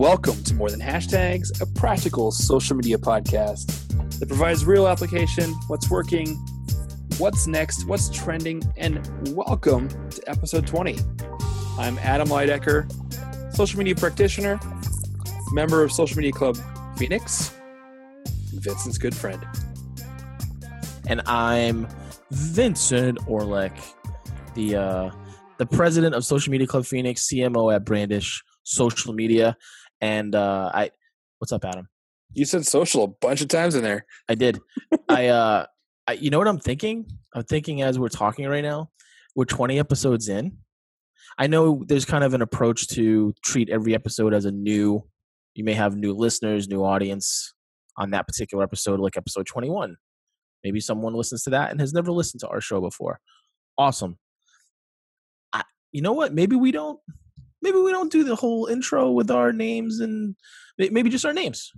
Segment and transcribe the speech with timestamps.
[0.00, 3.66] Welcome to More Than Hashtags, a practical social media podcast
[4.18, 6.36] that provides real application, what's working,
[7.18, 10.96] what's next, what's trending, and welcome to episode 20.
[11.78, 12.90] I'm Adam Lydecker,
[13.54, 14.58] social media practitioner,
[15.52, 16.56] member of Social Media Club
[16.96, 17.54] Phoenix,
[18.54, 19.46] Vincent's good friend.
[21.08, 21.86] and I'm
[22.30, 23.78] Vincent Orlek,
[24.54, 25.10] the uh,
[25.58, 29.58] the president of Social Media Club Phoenix, CMO at Brandish Social Media,
[30.00, 30.90] and uh, I.
[31.38, 31.88] What's up, Adam?
[32.32, 34.06] You said social a bunch of times in there.
[34.28, 34.58] I did.
[35.08, 35.66] I, uh,
[36.06, 36.12] I.
[36.12, 37.06] You know what I'm thinking?
[37.34, 38.90] I'm thinking as we're talking right now.
[39.36, 40.58] We're 20 episodes in.
[41.38, 45.04] I know there's kind of an approach to treat every episode as a new.
[45.54, 47.54] You may have new listeners, new audience
[47.96, 49.96] on that particular episode, like episode 21.
[50.64, 53.20] Maybe someone listens to that and has never listened to our show before.
[53.78, 54.18] Awesome.
[55.52, 55.62] I,
[55.92, 56.34] you know what?
[56.34, 56.98] Maybe we don't.
[57.62, 60.34] Maybe we don't do the whole intro with our names and
[60.78, 61.70] maybe just our names.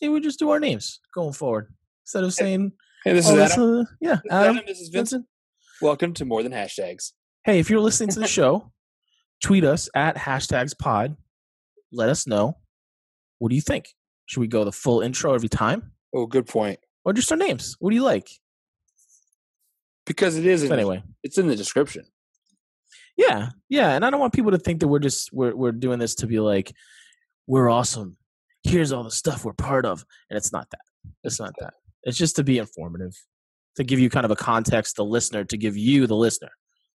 [0.00, 1.72] Maybe we just do our names going forward
[2.04, 2.72] instead of saying,
[3.04, 3.80] Hey, this oh, is let's, Adam.
[3.80, 4.64] uh, yeah, This is Adam, Adam.
[4.66, 5.22] This is Vincent.
[5.22, 5.26] Vincent.
[5.80, 7.12] Welcome to More Than Hashtags.
[7.44, 8.72] Hey, if you're listening to the show,
[9.42, 11.16] tweet us at hashtags pod.
[11.92, 12.58] Let us know.
[13.38, 13.94] What do you think?
[14.26, 16.80] Should we go the full intro every time, Oh, good point.
[17.04, 17.76] or just our names?
[17.78, 18.28] What do you like?
[20.04, 20.64] Because it is.
[20.64, 22.04] In, anyway, it's in the description.
[23.18, 25.98] Yeah, yeah, and I don't want people to think that we're just we're we're doing
[25.98, 26.72] this to be like
[27.46, 28.16] we're awesome.
[28.62, 30.80] Here's all the stuff we're part of, and it's not that.
[31.24, 31.74] It's not that.
[32.04, 33.14] It's just to be informative,
[33.76, 36.50] to give you kind of a context, the listener, to give you the listener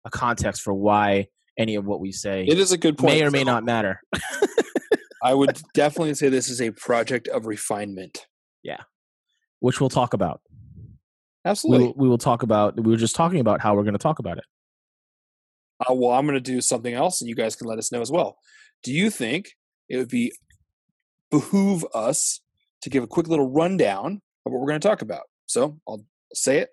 [0.06, 3.14] a context for why any of what we say It is a good point.
[3.14, 4.02] may or may So not matter.
[5.24, 8.26] I would definitely say this is a project of refinement.
[8.64, 8.82] Yeah,
[9.60, 10.42] which we'll talk about.
[11.46, 11.88] We Absolutely.
[11.88, 12.76] will, we will talk about.
[12.82, 14.46] We were just talking about how we're going to talk about it.
[15.90, 18.02] Uh, well, I'm going to do something else, and you guys can let us know
[18.02, 18.38] as well.
[18.84, 19.52] Do you think
[19.90, 20.34] it would be
[21.32, 22.42] behoove us
[22.82, 25.24] to give a quick little rundown of what we're going to talk about?
[25.46, 26.70] So I'll say it.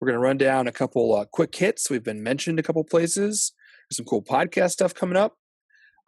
[0.00, 1.90] We're going to run down a couple uh, quick hits.
[1.90, 3.52] We've been mentioned a couple places.
[3.88, 5.36] There's some cool podcast stuff coming up.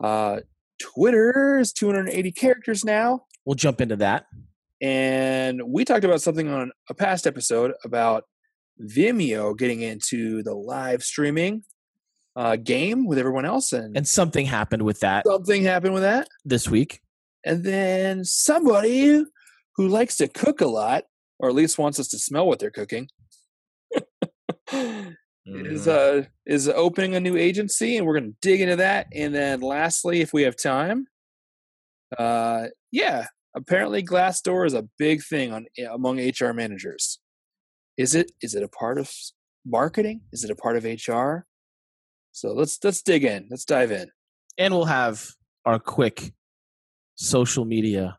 [0.03, 0.41] Uh,
[0.81, 3.27] Twitter is 280 characters now.
[3.45, 4.25] We'll jump into that.
[4.81, 8.25] And we talked about something on a past episode about
[8.81, 11.63] Vimeo getting into the live streaming
[12.37, 16.29] uh, game with everyone else, and, And something happened with that something happened with that.
[16.45, 17.01] this week.
[17.45, 19.25] And then somebody
[19.77, 21.05] who likes to cook a lot,
[21.39, 23.09] or at least wants us to smell what they're cooking,
[24.73, 25.89] is Mhm.
[25.89, 29.07] uh is opening a new agency, and we're going to dig into that.
[29.15, 31.07] And then lastly, if we have time,
[32.19, 33.27] uh, yeah,
[33.57, 37.19] apparently Glassdoor is a big thing on eh, among HR managers.
[37.97, 38.33] Is it?
[38.41, 39.11] Is it a part of
[39.67, 40.23] marketing?
[40.33, 41.45] Is it a part of HR?
[42.33, 43.47] So let's let's dig in.
[43.51, 44.11] Let's dive in.
[44.59, 45.29] and we'll have
[45.65, 46.33] our quick
[47.15, 48.19] social media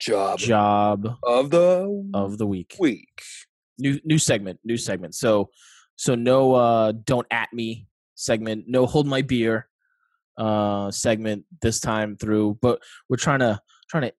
[0.00, 2.76] Job job of the of the week.
[2.78, 3.20] week.
[3.78, 5.14] New new segment, new segment.
[5.14, 5.50] So
[5.96, 9.68] so no uh don't at me segment, no hold my beer
[10.36, 14.12] uh segment this time through, but we're trying to trying to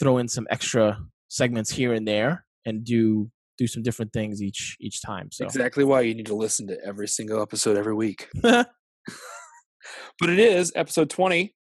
[0.00, 4.76] throw in some extra segments here and there and do do some different things each
[4.80, 5.30] each time.
[5.30, 8.28] So Exactly why you need to listen to every single episode every week.
[10.20, 11.54] but it is episode 20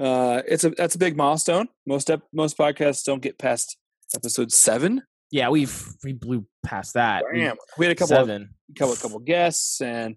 [0.00, 3.76] uh it's a that's a big milestone most ep- most podcasts don't get past
[4.14, 7.24] episode 7 yeah, we've we blew past that.
[7.32, 7.56] We- Damn.
[7.76, 8.54] we had a couple of, seven.
[8.78, 10.16] couple couple guests and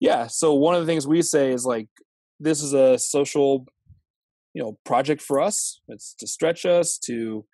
[0.00, 1.88] yeah so one of the things we say is like
[2.40, 3.64] this is a social
[4.52, 7.44] you know project for us it's to stretch us to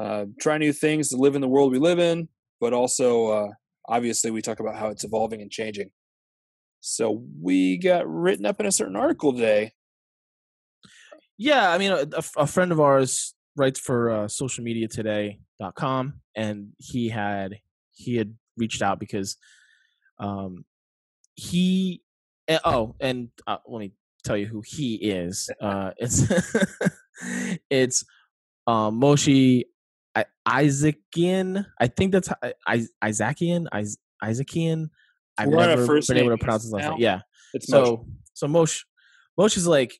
[0.00, 2.28] uh, try new things to live in the world we live in
[2.60, 3.48] but also uh,
[3.88, 5.90] obviously we talk about how it's evolving and changing
[6.84, 9.72] so we got written up in a certain article today
[11.38, 11.92] Yeah, I mean,
[12.36, 17.58] a friend of ours writes for uh, socialmediatoday.com, and he had
[17.92, 19.36] he had reached out because
[20.20, 20.64] um
[21.34, 22.02] he
[22.64, 23.92] oh and uh, let me
[24.24, 25.50] tell you who he is.
[25.60, 26.22] Uh, it's
[27.70, 28.04] it's
[28.66, 29.64] um, Moshe
[30.14, 31.66] I- Isaacian.
[31.80, 32.28] I think that's
[32.66, 33.66] I, Isaacian.
[33.74, 34.90] Is- Isaacian.
[35.38, 37.00] I've We're never been able to pronounce his last name.
[37.00, 37.20] Yeah.
[37.54, 38.82] it's so So so Moshe
[39.38, 39.98] Moshe's like,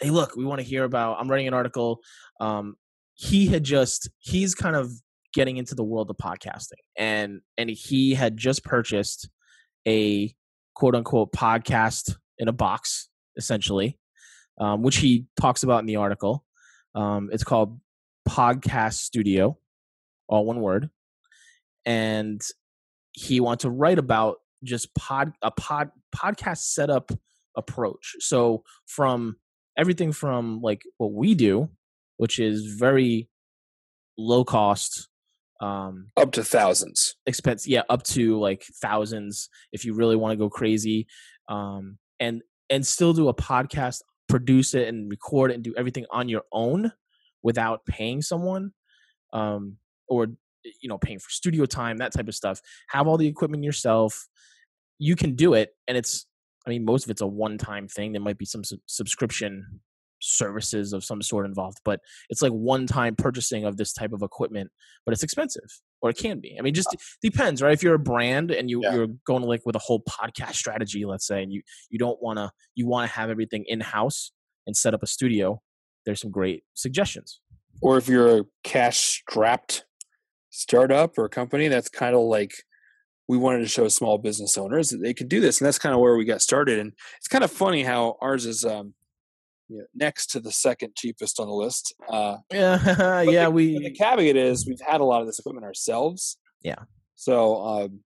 [0.00, 1.18] hey, look, we want to hear about.
[1.20, 2.00] I'm writing an article.
[2.40, 2.76] Um,
[3.14, 4.90] he had just he's kind of
[5.32, 9.28] getting into the world of podcasting, and and he had just purchased
[9.86, 10.34] a
[10.74, 13.98] quote unquote podcast in a box, essentially,
[14.58, 16.44] um, which he talks about in the article.
[16.94, 17.78] Um, it's called
[18.28, 19.58] Podcast Studio,
[20.28, 20.90] all one word,
[21.84, 22.40] and
[23.12, 27.10] he wants to write about just pod a pod podcast setup
[27.56, 28.14] approach.
[28.20, 29.36] So from
[29.76, 31.68] everything from like what we do,
[32.18, 33.28] which is very
[34.18, 35.08] low cost,
[35.60, 37.16] um, Up to thousands.
[37.26, 41.06] expense yeah up to like thousands if you really want to go crazy
[41.48, 42.40] um and
[42.70, 46.42] and still do a podcast produce it and record it and do everything on your
[46.52, 46.92] own
[47.42, 48.70] without paying someone
[49.34, 49.76] um
[50.08, 50.28] or
[50.66, 53.64] Eh, you know paying for studio time that type of stuff have all the equipment
[53.64, 54.26] yourself
[54.98, 56.26] you can do it and it's
[56.66, 59.80] i mean most of it's a one time thing there might be some sub- subscription
[60.22, 64.20] services of some sort involved but it's like one time purchasing of this type of
[64.22, 64.70] equipment
[65.06, 67.94] but it's expensive or it can be i mean just uh depends right if you're
[67.94, 68.94] a brand and you, Yeah.
[68.94, 72.38] you're going like with a whole podcast strategy let's say and you you don't want
[72.38, 74.32] to you want to have everything in house
[74.66, 75.62] and set up a studio
[76.04, 77.40] there's some great suggestions
[77.80, 79.86] Or if you're a cash strapped
[80.50, 82.52] startup or company, that's kind of like
[83.28, 85.60] we wanted to show small business owners that they could do this.
[85.60, 86.78] And that's kind of where we got started.
[86.78, 88.94] And it's kind of funny how ours is um,
[89.68, 91.94] you know, next to the second cheapest on the list.
[92.08, 95.64] Uh, yeah yeah the, we the caveat is we've had a lot of this equipment
[95.64, 96.38] ourselves.
[96.62, 96.82] Yeah.
[97.14, 98.00] So, um,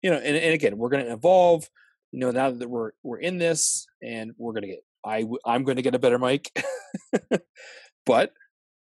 [0.00, 1.68] you know, and, and again, we're going to evolve.
[2.10, 5.64] You know, now that we're we're in this, and we're going to get i i'm
[5.64, 6.50] going to get a better mic,
[8.06, 8.32] but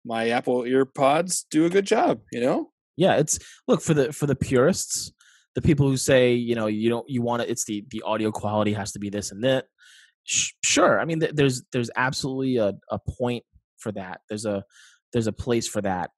[0.09, 2.19] my Apple EarPods do a good job.
[2.33, 2.59] You know.
[2.97, 3.39] yeah it's
[3.69, 5.11] look for the for the purists
[5.55, 8.29] the people who say you know you don't you want to it's the the audio
[8.31, 9.65] quality has to be this and that
[10.33, 13.43] Sh- sure i mean th- there's there's absolutely a, a point
[13.83, 14.57] for that there's a
[15.13, 16.09] there's a place for that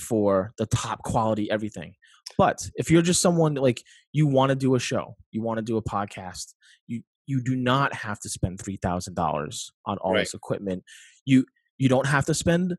[0.00, 1.94] for the top quality everything
[2.38, 3.80] but if you're just someone like
[4.12, 6.54] you want to do a show you want to do a podcast
[6.86, 10.20] you you do not have to spend $3000 on all Right.
[10.20, 10.82] this equipment
[11.24, 11.44] you
[11.78, 12.74] you don't have to spend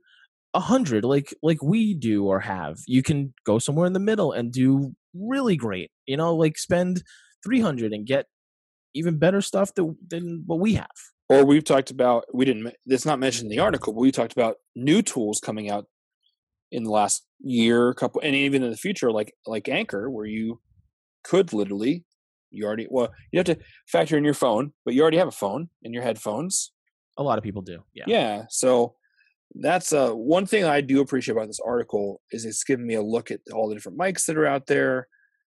[0.56, 4.32] a hundred like like we do or have you can go somewhere in the middle
[4.32, 7.04] and do really great you know like spend
[7.46, 8.26] 300 and get
[8.96, 10.88] even better stuff than, than what we have
[11.30, 12.74] Or we've talked about we didn't.
[12.86, 15.86] It's not mentioned in the article, but we talked about new tools coming out
[16.72, 20.62] in the last year, couple, and even in the future, like like Anchor, where you
[21.24, 22.06] could literally,
[22.52, 25.32] you already well, you have to factor in your phone, but you already have a
[25.32, 26.72] phone and your headphones.
[27.18, 28.44] a lot of people do yeah Yeah.
[28.50, 28.96] So
[29.60, 33.02] that's uh, one thing I do appreciate about this article is it's giving me a
[33.02, 35.08] look at all the different mics that are out there.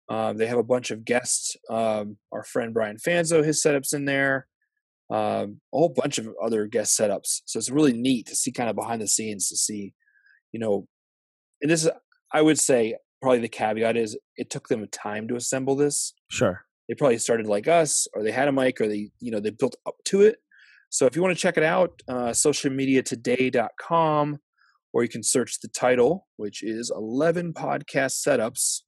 [0.09, 1.57] Um, they have a bunch of guests.
[1.69, 4.47] Um, our friend Brian Fanzo, his setups in there.
[5.11, 7.43] Um, a whole bunch of other guest setups.
[7.45, 9.93] So it's really neat to see kind of behind the scenes to see,
[10.53, 10.87] you know,
[11.61, 11.91] and this is
[12.33, 16.65] I would say probably the caveat is it took them time to assemble this sure
[16.89, 19.51] they probably started like us or they had a mic or they you know they
[19.51, 20.37] built up to it
[20.91, 24.39] so if you want to check it out uh, socialmediatoday.com
[24.93, 28.81] or you can search the title which is 11 podcast setups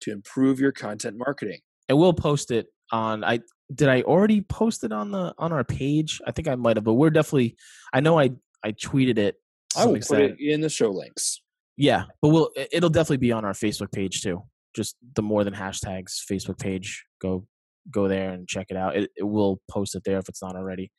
[0.00, 3.38] to improve your content marketing and we'll post it on i
[3.74, 6.84] did i already post it on the on our page i think i might have
[6.84, 7.56] but we're definitely
[7.92, 8.30] i know i
[8.64, 9.36] i tweeted it
[9.76, 11.40] i will put it in the show links
[11.78, 14.42] Yeah, but we'll it- it'll definitely be on our Facebook page too.
[14.74, 17.04] Just the more than hashtags Facebook page.
[17.20, 17.46] Go
[17.90, 18.96] go there and check it out.
[18.96, 20.90] It, it will post it there if it's not already.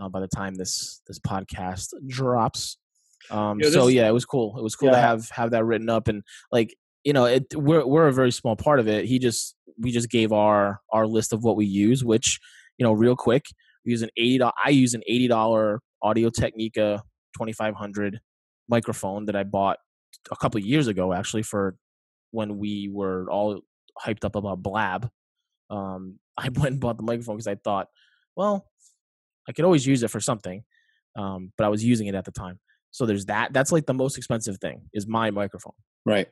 [0.00, 2.78] Uh, by the time this this podcast drops.
[3.30, 4.56] Um, Yeah, so yeah, it was cool.
[4.56, 6.74] It was cool to have have that written up and like
[7.04, 9.04] you know it we're we're a very small part of it.
[9.04, 12.40] He just we just gave our our list of what we use, which
[12.78, 13.44] you know real quick
[13.84, 14.42] we use an eighty.
[14.42, 17.02] I use an eighty dollar Audio Technica
[17.36, 18.20] twenty five hundred
[18.68, 19.78] microphone that I bought
[20.30, 21.76] a couple of years ago actually for
[22.30, 23.60] when we were all
[24.04, 25.10] hyped up about blab
[25.68, 27.88] um i went and bought the microphone because i thought
[28.36, 28.66] well
[29.48, 30.62] i could always use it for something
[31.16, 32.58] um but i was using it at the time.
[32.90, 35.74] So there's that that's like the most expensive thing is my microphone.
[36.04, 36.28] Right.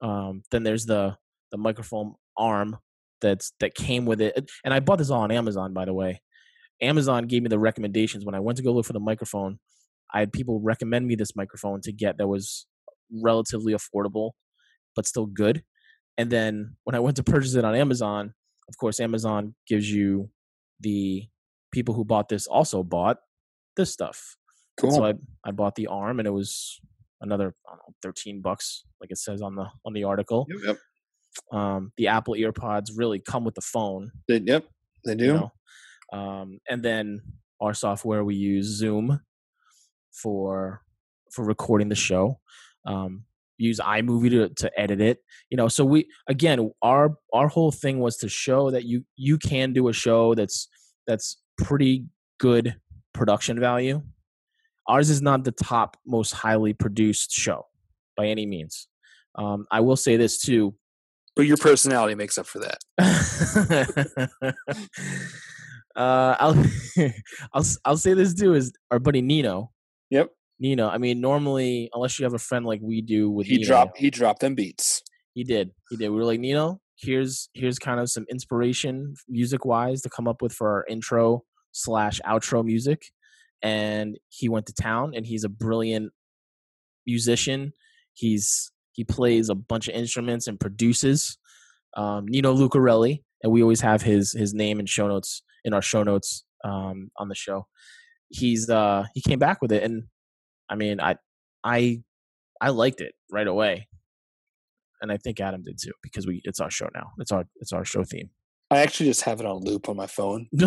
[0.00, 1.16] Um then there's the
[1.52, 2.78] the microphone arm
[3.20, 6.20] that's that came with it and i bought this all on amazon by the way.
[6.80, 8.24] Amazon gave me the recommendations.
[8.24, 9.58] When i went to go look for the microphone
[10.12, 12.66] i had people recommend me this microphone to get that was
[13.22, 14.32] relatively affordable
[14.96, 15.62] but still good.
[16.16, 18.34] And then when i went to purchase it on amazon
[18.68, 20.30] of course amazon gives you
[20.80, 21.28] the
[21.72, 23.18] people who bought this also bought
[23.76, 24.36] this stuff.
[24.80, 26.80] Cool so I, I bought the arm and it was
[27.20, 30.46] another I don't know, 13 bucks like it says on the on the article.
[30.48, 30.78] Yep, yep.
[31.52, 34.64] um the apple earpods really come with the phone They, yep
[35.04, 35.24] they do.
[35.24, 35.52] you know?
[36.12, 37.20] Um and then
[37.60, 39.20] our software we use zoom
[40.12, 40.82] for
[41.32, 42.38] for recording the show.
[42.86, 43.24] Um
[43.60, 45.18] use iMovie to, to edit it
[45.50, 45.66] you know?
[45.66, 49.88] So we again our our whole thing was to show that you you can do
[49.88, 50.68] a show that's
[51.08, 52.06] that's pretty
[52.38, 52.76] good
[53.12, 54.02] production value
[54.88, 57.66] ours is not the top most highly produced show
[58.16, 58.88] by any means
[59.36, 60.74] um, i will say this too
[61.36, 62.78] But your personality makes up for that.
[65.94, 66.56] uh, I'll
[67.54, 69.70] I'll I'll say this too is our buddy Nino.
[70.10, 70.30] Yep.
[70.58, 70.88] Nino.
[70.88, 73.98] I mean, normally, unless you have a friend like we do with He Nino, dropped
[73.98, 75.00] he dropped them beats.
[75.34, 75.70] He did.
[75.90, 76.08] He did.
[76.10, 80.42] We were like, Nino, here's here's kind of some inspiration music wise to come up
[80.42, 83.10] with for our intro slash outro music.
[83.62, 86.12] And he went to town and he's a brilliant
[87.06, 87.72] musician.
[88.14, 91.38] He's he plays a bunch of instruments and produces.
[91.96, 95.82] Um, Nino Lucarelli, and we always have his his name in show notes in our
[95.82, 97.66] show notes um, on the show.
[98.28, 100.04] He's uh he came back with it, and
[100.68, 101.16] I mean I
[101.64, 102.02] I
[102.60, 103.88] I liked it right away,
[105.00, 107.12] and I think Adam did too because we it's our show now.
[107.18, 108.30] It's our it's our show theme.
[108.70, 110.46] I actually just have it on loop on my phone.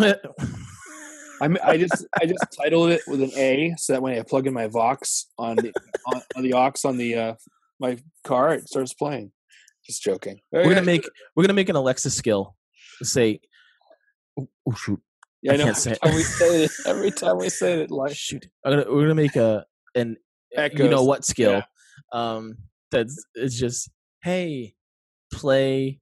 [1.40, 4.46] I'm, I just I just titled it with an A so that when I plug
[4.46, 5.72] in my Vox on the
[6.06, 7.34] on, on the aux on the uh,
[7.80, 9.32] my car, it starts playing.
[9.84, 10.40] Just joking.
[10.52, 12.54] we're gonna make we're gonna make an Alexa skill.
[13.02, 13.40] Say,
[14.38, 15.00] oh, oh shoot,
[15.42, 15.64] Yeah, I I know.
[15.64, 15.98] can't say it.
[16.04, 18.46] we say it, every time we say it, like shoot.
[18.64, 19.64] I'm gonna, we're gonna make a
[19.96, 20.16] an
[20.54, 20.78] echoes.
[20.80, 21.62] you know what skill.
[22.12, 22.56] Um,
[22.92, 23.90] that's it's just
[24.22, 24.74] hey,
[25.32, 26.00] play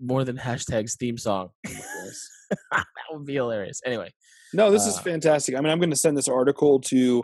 [0.00, 1.50] more than hashtags theme song.
[2.70, 3.80] that would be hilarious.
[3.84, 4.12] Anyway,
[4.54, 5.56] No, this is Uh, fantastic.
[5.56, 7.22] I mean, I'm going to send this article to.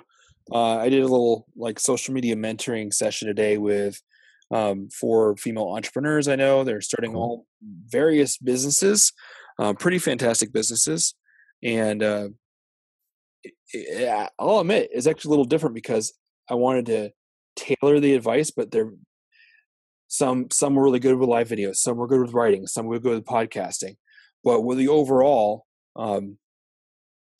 [0.50, 4.00] Uh, I did a little like social media mentoring session today with
[4.50, 6.26] um, four female entrepreneurs.
[6.26, 7.46] I know they're starting all
[7.86, 9.12] various businesses,
[9.60, 11.14] uh, pretty fantastic businesses,
[11.62, 12.28] and uh,
[13.44, 16.12] it- it- I'll admit it's actually a little different because
[16.50, 17.10] I wanted to
[17.54, 18.90] tailor the advice, but they're
[20.12, 22.98] some some were really good with live videos, some were good with writing, some were
[22.98, 23.96] good with podcasting,
[24.44, 25.64] but with the overall
[25.96, 26.36] um,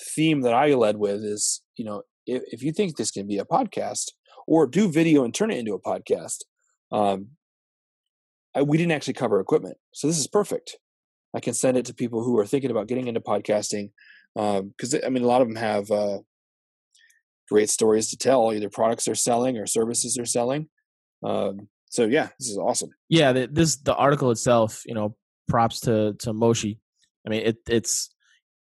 [0.02, 3.37] theme that I led with is, you know, if, if you think this can be
[3.37, 4.12] a podcast
[4.47, 6.45] or do video and turn it into a podcast,
[6.91, 7.33] um,
[8.55, 9.76] I, we didn't actually cover equipment.
[9.93, 10.79] So this is perfect.
[11.37, 13.91] I can send it to people who are thinking about getting into podcasting.
[14.35, 16.21] Because, I mean, a lot of them have uh,
[17.50, 20.69] great stories to tell, either products they're selling or services they're selling.
[21.23, 22.88] Um, so, yeah, this is awesome.
[23.11, 24.82] yeah, the, this the article itself.
[24.87, 25.14] You know,
[25.46, 26.78] props to to Moshe.
[27.26, 28.08] I mean, it it's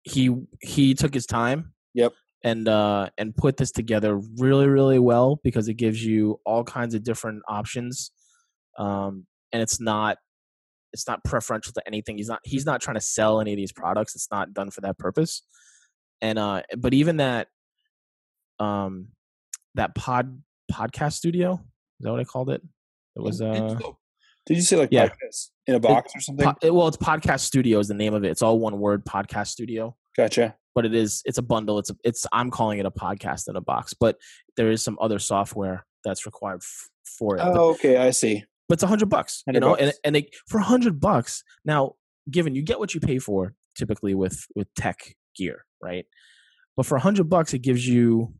[0.04, 0.30] he
[0.62, 1.72] he took his time.
[1.94, 2.12] Yep.
[2.44, 6.94] And uh and put this together really really well because it gives you all kinds
[6.94, 8.12] of different options,
[8.78, 10.18] um and it's not
[10.92, 12.18] it's not preferential to anything.
[12.18, 14.14] He's not he's not trying to sell any of these products.
[14.14, 15.42] It's not done for that purpose.
[16.22, 17.48] And uh but even that
[18.60, 19.08] um
[19.74, 20.40] that pod
[20.70, 22.62] podcast studio is that what I called it?
[23.16, 23.76] It was uh
[24.46, 25.08] Did you say like yeah.
[25.08, 26.44] podcast in a box or something?
[26.46, 28.30] Po- it- well, it's podcast studio is the name of it.
[28.30, 29.96] It's all one word, podcast studio.
[30.16, 30.54] gotcha.
[30.74, 31.78] But it is it's a bundle.
[31.78, 33.94] It's a, it's I'm calling it a podcast in a box.
[33.94, 34.16] But
[34.56, 37.38] there is some other software that's required f- for it.
[37.38, 37.96] But, Oh, okay.
[37.96, 38.44] I see.
[38.68, 39.74] but it's a hundred bucks, you 100 know.
[39.76, 40.00] And bucks.
[40.04, 41.94] and it, for a hundred bucks, now
[42.30, 46.04] given you get what you pay for typically with with tech gear, right?
[46.76, 48.34] But for a hundred bucks, it gives you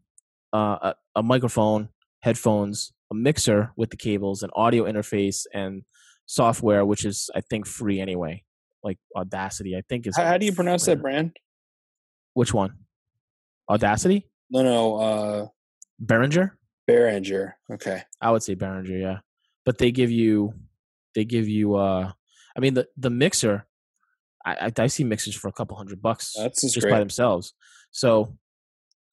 [0.52, 1.88] uh, a, a microphone,
[2.20, 5.82] headphones, a mixer with the cables, an audio interface, and
[6.26, 8.42] software, which is I think free anyway.
[8.82, 10.16] Like Audacity, I think is.
[10.16, 10.94] How, how do you pronounce free.
[10.94, 11.36] that brand?
[12.34, 12.74] Which one?
[13.68, 14.96] Audacity, No, no.
[14.96, 15.46] Uh,
[16.04, 16.52] Behringer.
[16.88, 17.54] Behringer.
[17.72, 18.02] Okay.
[18.20, 19.18] I would say Behringer, yeah.
[19.64, 20.54] But they give you,
[21.14, 21.74] they give you.
[21.74, 22.12] uh
[22.56, 23.66] I mean, the the mixer.
[24.44, 27.54] I, I I see mixers for a couple hundred bucks That's just just by themselves.
[27.90, 28.36] So,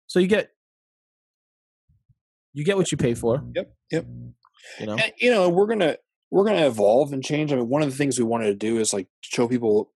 [0.06, 0.52] so you get,
[2.54, 3.44] you get what you pay for.
[3.56, 3.74] Yep.
[3.92, 4.06] Yep.
[4.80, 5.98] You know, And, you know, we're gonna
[6.32, 7.52] we're gonna evolve and change.
[7.52, 9.92] I mean, one of the things we wanted to do is like show people.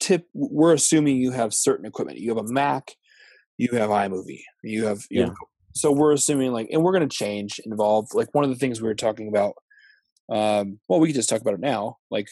[0.00, 0.26] Tip.
[0.34, 2.18] We're assuming you have certain equipment.
[2.18, 2.92] You have a Mac.
[3.56, 4.42] You have iMovie.
[4.62, 5.00] You have.
[5.10, 5.30] You Yeah.
[5.74, 8.08] so we're assuming like, and we're gonna change, and evolve.
[8.12, 9.54] Like one of the things we were talking about.
[10.28, 11.98] Um, well, we can just talk about it now.
[12.10, 12.28] Like,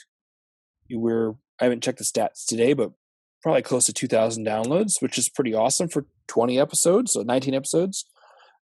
[0.91, 2.91] we're I haven't checked the stats today, but
[3.43, 8.05] probably close to 2,000 downloads, which is pretty awesome for 20 episodes, so 19 episodes,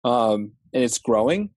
[0.03, 1.51] um, and it's growing.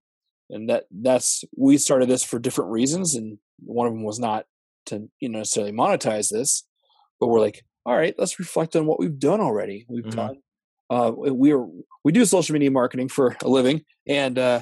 [0.51, 4.45] And that that's we started this for different reasons, and one of them was not
[4.87, 6.65] to you know necessarily monetize this,
[7.19, 9.87] but we're like, all right, let's reflect on what we've done already.
[9.89, 10.17] We've Mhm.
[10.17, 10.37] done.
[10.91, 11.67] Uh, we are
[12.05, 14.61] we do social media marketing for a living, and uh,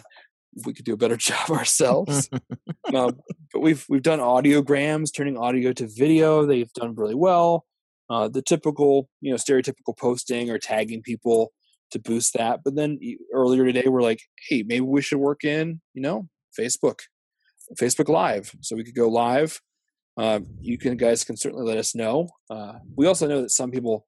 [0.64, 2.30] we could do a better job ourselves
[2.94, 3.18] um,
[3.52, 6.46] but we've we've done audiograms, turning audio to video.
[6.46, 7.66] They've done really well.
[8.08, 11.52] Uh, the typical, you know, stereotypical posting or tagging people
[11.92, 12.61] to boost that.
[12.64, 12.99] But then
[13.32, 17.00] earlier today, we're like, hey, maybe we should work in, you know, Facebook,
[17.80, 19.61] Facebook Live, so we could go live.
[20.16, 22.28] Um, you can guys can certainly let us know.
[22.50, 24.06] Uh, we also know that some people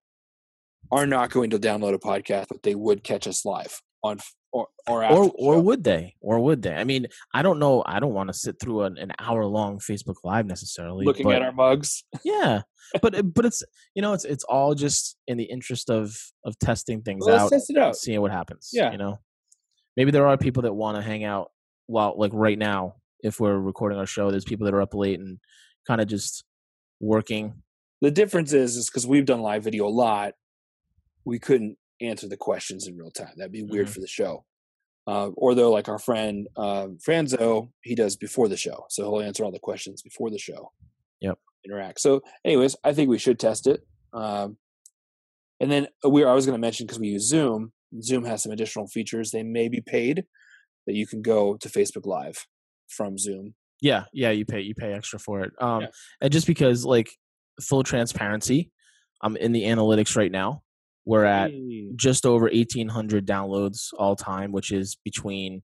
[0.93, 4.19] are not going to download a podcast, but they would catch us live on
[4.55, 6.15] or or or or would they?
[6.21, 6.75] Or would they?
[6.75, 7.83] I mean, I don't know.
[7.85, 11.05] I don't want to sit through an, an hour long Facebook Live necessarily.
[11.05, 12.05] looking but at our mugs.
[12.25, 12.63] yeah,
[13.03, 13.65] but it- but it's
[13.97, 17.45] you know it's it's all just in the interest of of testing things Well, let's
[17.45, 17.97] out, test it out.
[17.97, 18.71] seeing what happens.
[18.73, 18.93] Yeah.
[18.93, 19.19] you know,
[19.97, 21.51] maybe there are people that want to hang out
[21.87, 22.95] while like right now.
[23.25, 25.39] If we're recording our show, there's people that are up late and
[25.89, 26.45] kind of just
[27.01, 27.55] working.
[28.03, 30.35] The difference is is because we've done live video a lot,
[31.25, 33.33] we couldn't answer the questions in real time.
[33.37, 33.95] That'd be weird Mhm.
[33.95, 34.45] for the show.
[35.07, 39.21] Uh, or though, like our friend uh, Fanzo, he does before the show, so he'll
[39.27, 40.73] answer all the questions before the show.
[41.21, 41.39] Yep.
[41.67, 42.01] Interact.
[42.01, 43.87] So, anyways, I think we should test it.
[44.13, 44.57] Um,
[45.61, 47.73] and then we, I was going to mention because we use Zoom.
[48.03, 49.31] Zoom has some additional features.
[49.31, 50.25] They may be paid
[50.87, 52.47] that you can go to Facebook Live
[52.89, 53.55] from Zoom.
[53.81, 55.53] Yeah, yeah, you pay you pay extra for it.
[55.61, 55.87] Um, Yeah.
[56.23, 57.11] and just because like
[57.63, 58.71] full transparency,
[59.23, 60.63] I'm in the analytics right now.
[61.07, 61.51] We're at
[61.97, 65.63] just over 1800 downloads all time which is between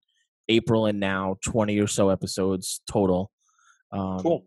[0.48, 3.30] april and now 20 or so episodes total.
[3.92, 4.46] Um, Cool.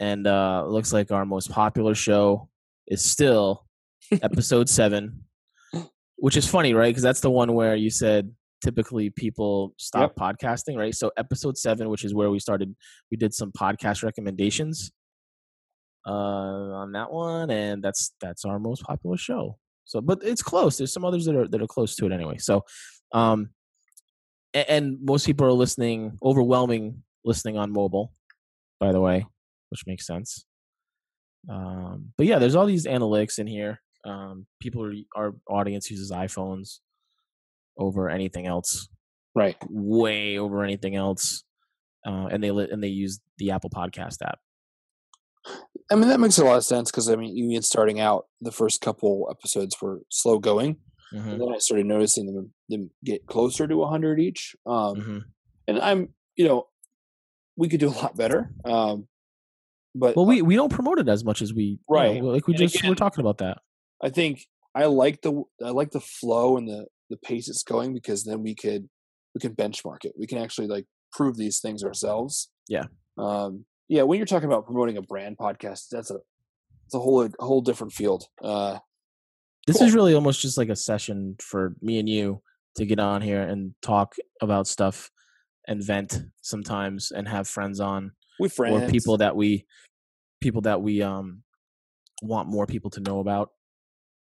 [0.00, 2.48] and uh looks like our most popular show
[2.86, 3.64] is still
[4.22, 5.24] episode 7
[6.16, 6.88] which is funny right?
[6.90, 8.32] Because that's the one where you said
[8.62, 10.94] typically people stop podcasting right?
[10.94, 12.74] So episode 7 which is where we started
[13.10, 14.90] we did some podcast recommendations
[16.06, 19.58] uh on that one and that's that's our most popular show
[19.88, 20.76] so, but it's close.
[20.76, 22.36] There's some others that are that are close to it anyway.
[22.38, 22.62] So,
[23.12, 23.48] um,
[24.54, 28.12] and, and most people are listening, overwhelming listening on mobile,
[28.78, 29.26] by the way,
[29.70, 30.44] which makes sense.
[31.50, 33.80] Um, but yeah, there's all these analytics in here.
[34.04, 36.80] Um, people are our audience uses iPhones
[37.78, 38.88] over anything else,
[39.34, 39.56] Right.
[39.70, 41.44] way over anything else,
[42.06, 44.38] uh, and they li- and they use the Apple Podcast app.
[45.90, 48.52] I mean, that makes a lot of sense because I mean, even starting out, the
[48.52, 50.76] first couple episodes were slow going,
[51.14, 54.54] Mhm, and then I started noticing them them get closer to 100 each.
[54.66, 55.22] Um, mhm.
[55.66, 56.68] And I'm, you know,
[57.56, 58.52] we could do a lot better.
[58.64, 59.08] Um,
[59.94, 62.22] but Well, we we don't promote it as much as we you know, Right.
[62.22, 63.58] like we And just again- we're talking about that.
[64.02, 67.94] I think I like the I like the flow and the the pace it's going
[67.94, 68.88] because then we could
[69.34, 70.12] we can benchmark it.
[70.18, 72.50] We can actually like prove these things ourselves.
[72.68, 72.84] Yeah.
[73.16, 74.02] Um, yeah.
[74.02, 76.18] When you're talking about promoting a brand podcast, that's a
[76.86, 78.24] it's a whole a whole different field.
[78.42, 78.78] Uh,
[79.66, 79.88] This Cool.
[79.88, 82.42] is really almost just like a session for me and you
[82.76, 85.10] to get on here and talk about stuff
[85.66, 89.66] and vent sometimes and have friends on we friends or people that we
[90.40, 91.42] people that we um
[92.22, 93.50] want more people to know about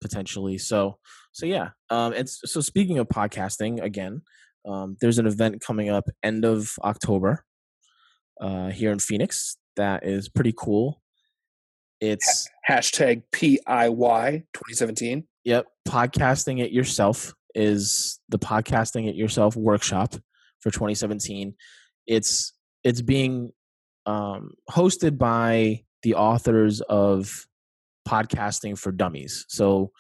[0.01, 0.59] potentially.
[0.59, 0.99] So
[1.33, 1.71] so yeah.
[1.91, 4.23] Um and so speaking of podcasting again,
[4.67, 7.45] um there's an event coming up end of October
[8.41, 11.01] uh here in Phoenix that is pretty cool.
[12.01, 15.25] It's hashtag PIY 2017.
[15.45, 15.67] Yep.
[15.89, 20.15] Podcasting it yourself is the podcasting it yourself workshop
[20.61, 21.55] for 2017.
[22.07, 22.53] It's
[22.85, 23.53] it's being
[24.05, 27.47] um, hosted by the authors of
[28.07, 29.47] podcasting for dummies.
[29.49, 29.91] So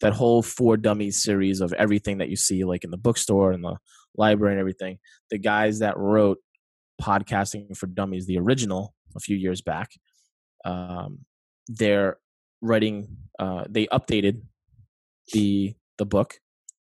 [0.00, 3.64] that whole for dummies series of everything that you see like in the bookstore and
[3.64, 3.78] the
[4.16, 4.98] library and everything.
[5.30, 6.38] The guys that wrote
[7.00, 9.92] podcasting for dummies, the original a few years back,
[10.64, 11.20] um,
[11.68, 12.18] they're
[12.60, 13.08] writing.
[13.38, 14.42] Uh, they updated
[15.32, 16.38] the the book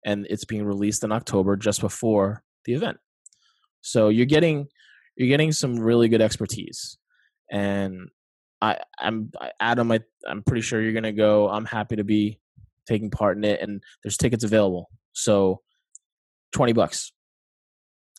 [0.04, 2.98] and it's being released in October just before the event.
[3.82, 4.68] So you're getting
[5.16, 6.98] you're getting some really good expertise.
[7.50, 8.08] And
[8.62, 11.48] I I'm Adam I I'm pretty sure you're to go.
[11.48, 12.40] I'm happy to be
[12.86, 14.88] taking part in it and there's tickets available.
[15.12, 15.60] So
[16.52, 17.12] 20 bucks.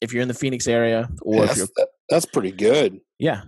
[0.01, 2.99] If you're in the Phoenix area or if that's, you're that- that's pretty good.
[3.19, 3.41] yeah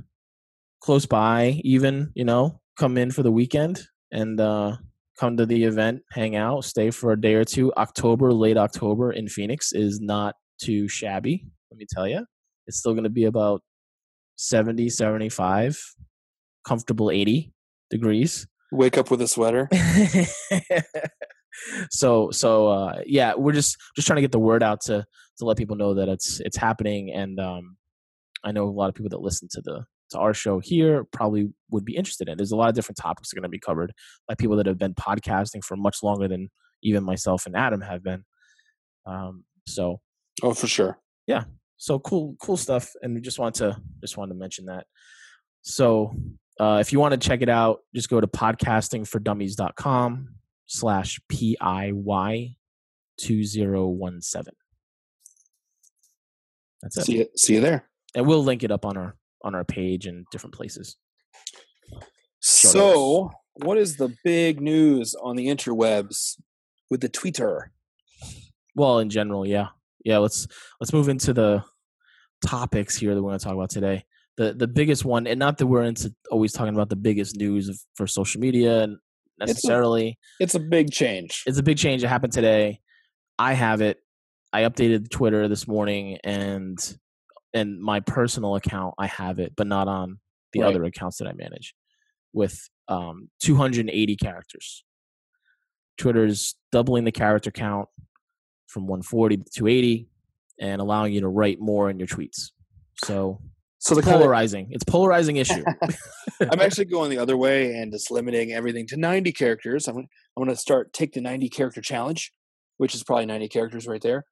[0.81, 3.81] close by even you know come in for the weekend
[4.11, 4.75] and uh
[5.19, 9.11] come to the event hang out stay for a day or two october late october
[9.11, 12.25] in phoenix is not too shabby let me tell you
[12.67, 13.61] it's still going to be about
[14.37, 15.77] 70 75
[16.65, 17.51] comfortable 80
[17.89, 19.67] degrees Wake up with a sweater.
[21.91, 25.05] so so uh yeah we're just just trying to get the word out to
[25.39, 27.77] to let people know that it's it's happening and um
[28.43, 31.49] i know a lot of people that listen to the to our show here probably
[31.69, 33.59] would be interested in there's a lot of different topics that are going to be
[33.59, 33.91] covered
[34.27, 36.49] by people that have been podcasting for much longer than
[36.83, 38.23] even myself and adam have been
[39.05, 39.99] um so
[40.41, 40.99] Oh, for sure.
[41.27, 41.43] Yeah.
[41.77, 44.85] So cool cool stuff and we just want to just want to mention that
[45.61, 46.13] so
[46.59, 50.27] uh, if you want to check it out just go to podcastingfordummies.com
[50.65, 52.55] slash piy
[53.17, 54.58] 2017
[56.81, 57.89] that's it See you, see you there.
[58.15, 60.97] and we'll link it up on our on our page and different places
[62.41, 63.31] Show So,
[63.65, 66.39] what is the big news on the interwebs
[66.89, 67.71] with the Twitter?
[68.75, 69.67] well in general yeah
[70.05, 70.17] yeah.
[70.19, 70.47] Let's
[70.79, 71.61] let's move into the
[72.45, 74.05] topics here that we're going to talk about today.
[74.37, 77.85] The the biggest one, and not that we're into always talking about the biggest news
[77.95, 78.87] for social media
[79.39, 80.17] necessarily.
[80.39, 81.43] It's a, it's a big change.
[81.45, 82.79] It's a big change that happened today.
[83.37, 83.97] I have it.
[84.51, 86.77] I updated Twitter this morning, and
[87.53, 90.19] and my personal account I have it, but not on
[90.53, 90.69] the right.
[90.69, 91.73] other accounts that I manage.
[92.33, 94.83] With um, 280 characters.
[95.97, 97.89] Twitter's doubling the character count
[98.67, 100.07] from 140 to 280
[100.59, 102.51] and allowing you to write more in your tweets.
[103.03, 103.41] So
[103.79, 104.65] so the polarizing.
[104.65, 105.63] Kind of, it's polarizing issue.
[106.41, 109.87] I'm actually going the other way and just limiting everything to 90 characters.
[109.87, 112.31] I'm I'm going to start take the 90 character challenge,
[112.77, 114.25] which is probably 90 characters right there.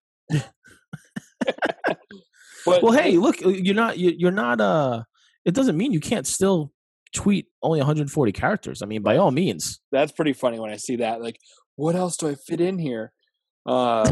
[2.65, 5.03] But, well, hey, look, you're not you're not uh
[5.45, 6.71] it doesn't mean you can't still
[7.13, 8.81] tweet only 140 characters.
[8.81, 9.79] I mean, by all means.
[9.91, 11.21] That's pretty funny when I see that.
[11.21, 11.39] Like,
[11.75, 13.11] what else do I fit in here?
[13.67, 14.09] Um,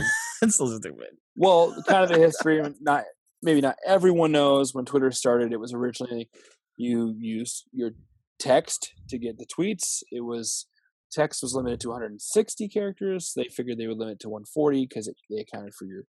[1.38, 2.62] well, kind of the history.
[2.82, 3.06] Not
[3.42, 5.54] maybe not everyone knows when Twitter started.
[5.54, 6.30] It was originally
[6.76, 7.92] you used your
[8.38, 10.04] text to get the tweets.
[10.12, 10.68] It was
[11.12, 13.34] text was limited to 160 characters.
[13.36, 16.04] They figured they would limit to 140 because they accounted for your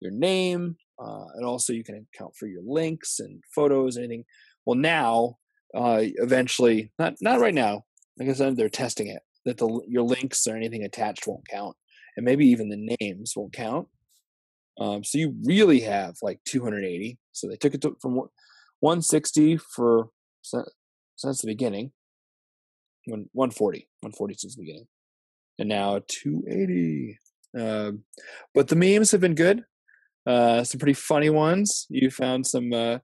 [0.00, 4.24] your name, uh, and also you can account for your links and photos, anything.
[4.66, 5.38] Well, now,
[5.74, 7.84] uh, eventually, not not right now.
[8.18, 11.76] Like I said, they're testing it that the your links or anything attached won't count,
[12.16, 13.88] and maybe even the names won't count.
[14.78, 17.18] Um, so you really have like 280.
[17.32, 18.16] So they took it to, from
[18.80, 20.08] 160 for
[20.42, 21.92] since the beginning,
[23.06, 24.86] 140, 140 since the beginning,
[25.58, 27.18] and now 280.
[27.58, 28.04] Um,
[28.54, 29.64] but the memes have been good.
[30.26, 31.86] Uh, some pretty funny ones.
[31.88, 32.72] You found some.
[32.72, 32.98] Uh,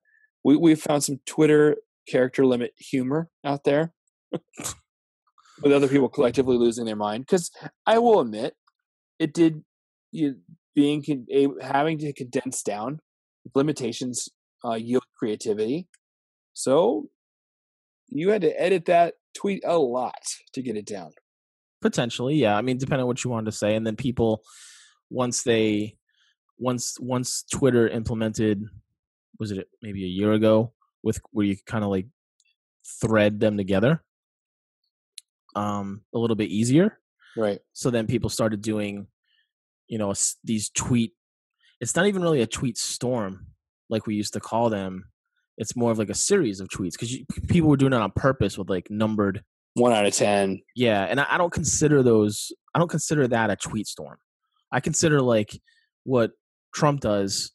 [0.44, 1.76] we we found some Twitter
[2.08, 3.92] character limit humor out there,
[5.62, 7.24] with other people collectively losing their mind.
[7.26, 7.50] Because
[7.86, 8.54] I will admit,
[9.18, 9.62] it did.
[10.10, 10.36] You
[10.74, 11.04] being
[11.60, 13.00] having to condense down
[13.54, 14.28] limitations
[14.64, 15.88] uh, yield creativity.
[16.54, 17.08] So
[18.08, 21.12] you had to edit that tweet a lot to get it down.
[21.80, 22.56] Potentially, yeah.
[22.56, 24.42] I mean, depending on what you wanted to say, and then people
[25.10, 25.96] once they
[26.58, 28.64] once once Twitter implemented
[29.38, 32.06] was it maybe a year ago with where you kind of like
[33.00, 34.02] thread them together
[35.54, 36.98] um a little bit easier
[37.36, 39.06] right so then people started doing
[39.88, 40.12] you know
[40.44, 41.12] these tweet
[41.80, 43.46] it's not even really a tweet storm
[43.90, 45.04] like we used to call them
[45.58, 47.16] it's more of like a series of tweets because
[47.48, 49.42] people were doing it on purpose with like numbered
[49.74, 50.60] one out of ten.
[50.74, 54.18] Yeah and I, I don't consider those i don't consider that a tweet storm.
[54.70, 55.58] I consider like
[56.04, 56.32] what
[56.74, 57.52] trump does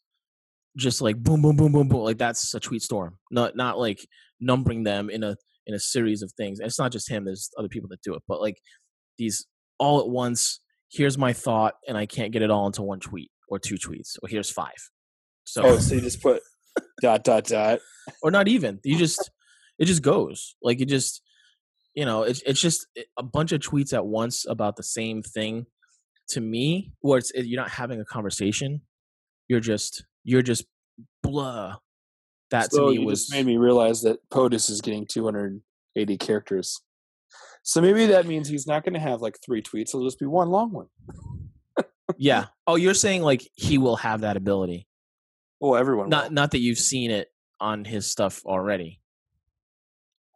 [0.76, 3.18] just like boom boom boom boom boom like that's a tweet storm.
[3.32, 4.00] Not not like
[4.40, 6.60] numbering them in a in a series of things.
[6.60, 8.58] It's not just him there's other people that do it but like
[9.18, 9.46] these
[9.80, 13.32] all at once here's my thought and I can't get it all into one tweet
[13.50, 14.18] or two tweets.
[14.22, 14.78] Or here's five.
[15.44, 16.42] So Oh, so you just put
[17.02, 17.80] dot dot dot
[18.22, 18.80] or not even.
[18.84, 19.30] You just
[19.80, 20.56] it just goes.
[20.62, 21.22] Like it just
[21.94, 22.86] you know, it's it's just
[23.18, 25.66] a bunch of tweets at once about the same thing
[26.30, 28.82] to me where it's you're not having a conversation.
[29.48, 30.66] You're just you're just
[31.24, 31.78] blah.
[32.52, 36.80] That so to me was just made me realize that POTUS is getting 280 characters.
[37.64, 39.90] So maybe that means he's not going to have like three tweets.
[39.90, 40.88] It'll just be one long one.
[42.18, 42.46] yeah.
[42.66, 44.88] Oh, you're saying like he will have that ability.
[45.60, 46.10] Well, everyone.
[46.10, 46.34] Not will.
[46.34, 49.02] not that you've seen it on his stuff already.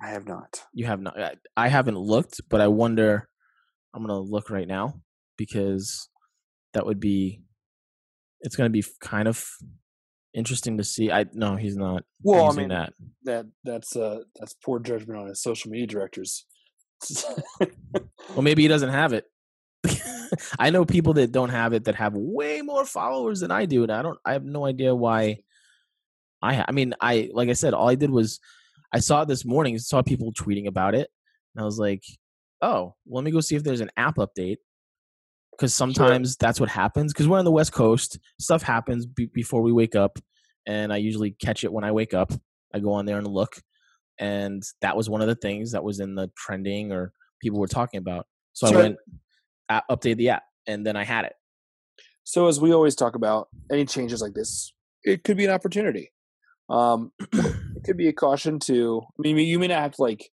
[0.01, 0.63] I have not.
[0.73, 1.15] You have not.
[1.55, 3.27] I haven't looked, but I wonder.
[3.93, 5.01] I'm gonna look right now
[5.37, 6.09] because
[6.73, 7.41] that would be.
[8.41, 9.45] It's gonna be kind of
[10.33, 11.11] interesting to see.
[11.11, 12.03] I no, he's not.
[12.23, 16.45] Well, I mean that that that's uh that's poor judgment on his social media directors
[17.59, 19.25] well, maybe he doesn't have it.
[20.59, 23.83] I know people that don't have it that have way more followers than I do,
[23.83, 24.17] and I don't.
[24.25, 25.39] I have no idea why.
[26.41, 26.55] I.
[26.55, 28.39] Ha- I mean, I like I said, all I did was
[28.93, 29.77] I saw it this morning.
[29.77, 31.09] Saw people tweeting about it,
[31.55, 32.03] and I was like,
[32.61, 34.57] "Oh, well, let me go see if there's an app update."
[35.51, 36.37] Because sometimes sure.
[36.39, 37.13] that's what happens.
[37.13, 40.17] Because we're on the West Coast, stuff happens be- before we wake up,
[40.65, 42.31] and I usually catch it when I wake up.
[42.73, 43.61] I go on there and look,
[44.17, 47.67] and that was one of the things that was in the trending or people were
[47.67, 48.27] talking about.
[48.53, 48.97] So, so I went
[49.71, 51.33] I, update the app, and then I had it.
[52.23, 56.11] So as we always talk about, any changes like this, it could be an opportunity.
[56.69, 59.01] Um, it could be a caution to.
[59.19, 60.29] I mean, you may not have to like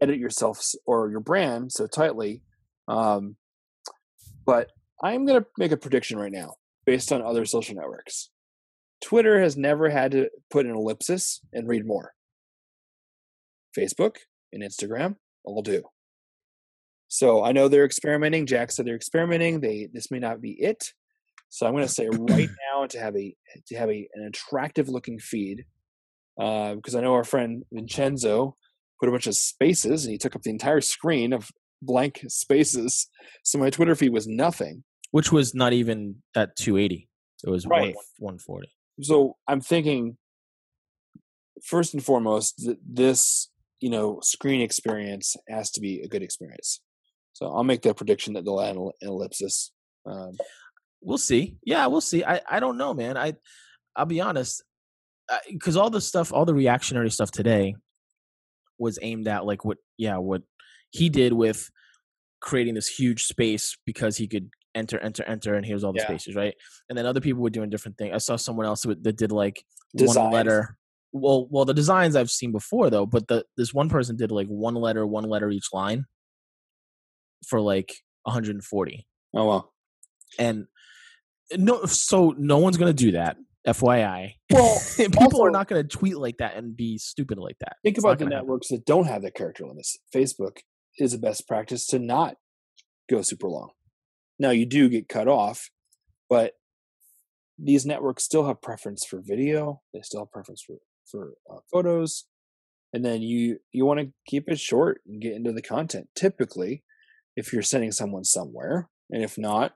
[0.00, 2.42] edit yourself or your brand so tightly,
[2.88, 3.36] um,
[4.46, 4.70] but
[5.02, 6.54] I'm going to make a prediction right now
[6.86, 8.30] based on other social networks.
[9.00, 12.12] Twitter has never had to put an ellipsis and read more.
[13.76, 14.16] Facebook
[14.52, 15.84] and Instagram all do.
[17.12, 18.46] So I know they're experimenting.
[18.46, 19.60] Jack said they're experimenting.
[19.60, 20.92] They this may not be it,
[21.48, 23.34] So I'm going to say right now to have a
[23.66, 25.64] to have a an attractive looking feed,
[26.40, 28.56] uh, because I know our friend Vincenzo
[29.00, 31.50] put a bunch of spaces and he took up the entire screen of
[31.82, 33.08] blank spaces.
[33.42, 34.84] So my Twitter feed was nothing.
[35.10, 37.08] Which was not even at 280.
[37.44, 37.96] It was Right.
[38.18, 38.68] 140.
[39.02, 40.16] So I'm thinking,
[41.64, 46.80] first and foremost, that this you know screen experience has to be a good experience.
[47.40, 49.72] So I'll make that prediction that they'll add an ellipsis.
[50.06, 50.32] Um,
[51.02, 51.56] We'll see.
[51.64, 52.22] Yeah, we'll see.
[52.24, 53.16] I, I don't know, man.
[53.16, 53.32] I
[53.96, 54.62] I'll be honest,
[55.48, 57.74] because all the stuff, all the reactionary stuff today
[58.78, 60.42] was aimed at like what, yeah, what
[60.90, 61.70] he did with
[62.40, 66.06] creating this huge space because he could enter, enter, enter, and here's all the Yeah.
[66.06, 66.54] spaces, right?
[66.90, 68.14] And then other people were doing different things.
[68.14, 69.64] I saw someone else that did like
[69.96, 70.18] Designs.
[70.18, 70.76] one letter.
[71.12, 74.48] Well, well, the designs I've seen before though, but the this one person did like
[74.48, 76.04] one letter, one letter each line
[77.46, 77.92] for like
[78.24, 79.72] 140 oh well.
[80.38, 80.66] and
[81.56, 86.16] no so no one's gonna do that fyi Well, people also- are not gonna tweet
[86.18, 88.46] like that and be stupid like that Think It's about the gonna happen.
[88.46, 89.96] networks that don't have the character limits.
[90.14, 90.58] Facebook
[90.98, 92.36] is a best practice to not
[93.08, 93.70] go super long.
[94.38, 95.70] Now you do get cut off,
[96.28, 96.54] but
[97.58, 99.82] these networks still have preference for video.
[99.92, 100.76] They still have preference for
[101.10, 102.24] for uh, photos,
[102.92, 106.08] and then you you want to keep it short and get into the content.
[106.16, 106.82] Typically,
[107.40, 109.72] if you're sending someone somewhere, and if not,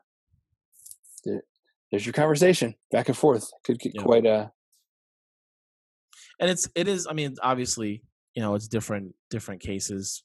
[1.91, 3.51] there's your conversation back and forth.
[3.65, 4.03] Could get Yeah.
[4.03, 4.53] quite a
[6.41, 8.03] and it's it is i mean obviously
[8.35, 10.25] you know it's different different cases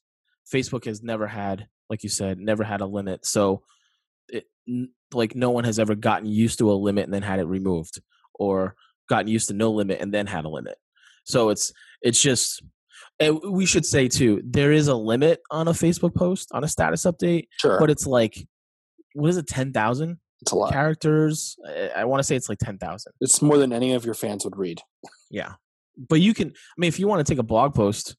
[0.52, 3.62] facebook has never had like you said never had a limit so
[4.28, 4.46] it,
[5.14, 8.00] like no one has ever gotten used to a limit and then had it removed
[8.34, 8.74] or
[9.08, 10.78] gotten used to no limit and then had a limit
[11.24, 11.72] so it's
[12.02, 12.62] it's just
[13.20, 16.68] and we should say too there is a limit on a facebook post on a
[16.68, 17.78] status update sure.
[17.78, 18.46] but it's like
[19.14, 20.72] what is it 10,000 it's a lot.
[20.72, 24.14] characters i, I want to say it's like 10,000 It's more than any of your
[24.14, 24.80] fans would read.
[25.30, 25.54] yeah.
[26.08, 28.16] But you can I mean if you want to take a blog post,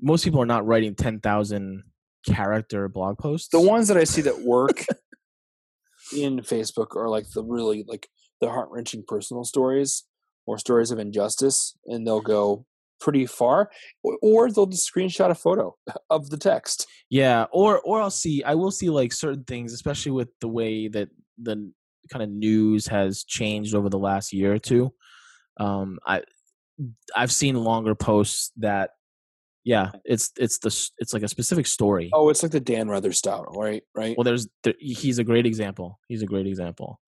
[0.00, 1.84] most people are not writing 10,000
[2.26, 3.48] character blog posts.
[3.50, 4.84] the ones that I see that work
[6.16, 8.08] in Facebook are like the really like
[8.40, 10.04] the heart wrenching personal stories
[10.46, 12.66] or stories of injustice, and they'll go
[13.00, 13.70] pretty far,
[14.02, 15.74] or, or they'll just screenshot a photo
[16.10, 16.86] of the text.
[17.08, 20.88] Yeah, or or I'll see I will see like certain things especially with the way
[20.88, 21.08] that
[21.42, 21.72] the
[22.10, 24.92] kind of news has changed over the last year or two.
[25.58, 26.22] Um I
[27.14, 28.90] I've seen longer posts that
[29.64, 32.10] yeah, it's it's the it's like a specific story.
[32.14, 33.82] Oh, it's like the Dan Rather style, right?
[33.94, 34.16] Right.
[34.16, 37.00] well there's there, he's a great example he's a great example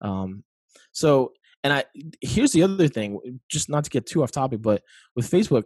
[0.00, 0.44] um
[0.92, 1.32] so
[1.64, 1.84] and i
[2.20, 3.18] here's the other thing
[3.50, 4.82] just not to get too off topic but
[5.16, 5.64] with facebook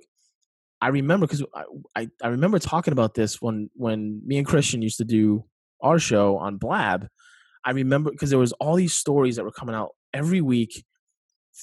[0.80, 1.64] i remember because I,
[1.96, 5.44] I i remember talking about this when when me and christian used to do
[5.82, 7.08] our show on blab.
[7.64, 10.84] I remember because there was all these stories that were coming out every week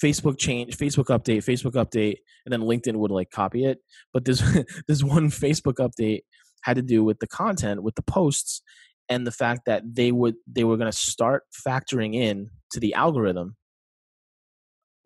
[0.03, 3.79] facebook change facebook update facebook update and then linkedin would like copy it.
[4.13, 4.41] But this
[4.87, 6.21] this one facebook update
[6.61, 8.61] had to do with the content with the posts
[9.07, 12.93] and the fact that they would they were going to start factoring in to the
[12.93, 13.55] algorithm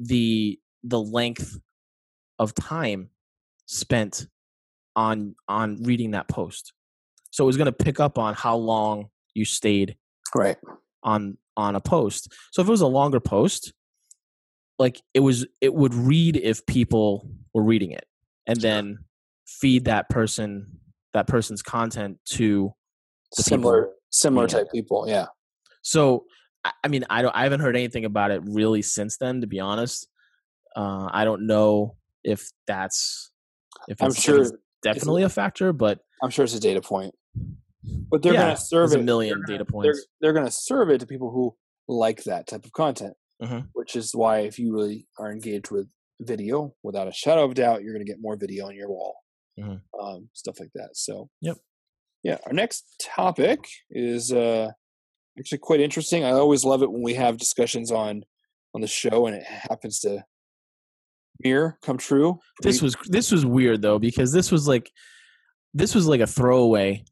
[0.07, 1.59] the the length
[2.39, 3.09] of time
[3.65, 4.27] spent
[4.95, 6.73] on on reading that post
[7.31, 9.95] so it was going to pick up on how long you stayed
[10.35, 10.57] Right.
[11.03, 13.73] on on a post so if it was a longer post
[14.79, 18.05] like it was it would read if people were reading it
[18.47, 18.99] and then
[19.47, 20.79] feed that person
[21.13, 22.73] that person's content to
[23.33, 25.05] Similar, people similar type people.
[25.07, 25.27] Yeah.
[25.81, 26.25] so
[26.65, 29.59] I, mean i don't i haven't heard anything about it really since then to be
[29.59, 30.07] honest
[30.75, 33.31] uh i don't know if that's
[33.89, 37.13] if I'm sure it's definitely a factor but I'm sure it's a data point,
[38.09, 38.99] but they're yeah, going to serve it.
[39.01, 41.53] a million they're data gonna- they're- points They're, going to serve it to people who
[41.89, 43.67] like that type of content, Mhm.
[43.73, 45.89] which is why if you really are engaged with
[46.21, 49.15] video, without a shadow of doubt, you're going to get more video on your wall,
[49.59, 49.81] Mhm.
[49.99, 50.91] um, stuff like that.
[50.95, 51.57] So, Yep.
[52.23, 52.37] yeah.
[52.45, 54.69] Our next topic is uh,
[55.37, 56.23] actually quite interesting.
[56.23, 58.23] I always love it when we have discussions on
[58.75, 60.23] on the show and it happens to
[61.43, 62.39] mirror come true.
[62.61, 64.91] this was this was weird though because this was like
[65.73, 67.03] this was like a throwaway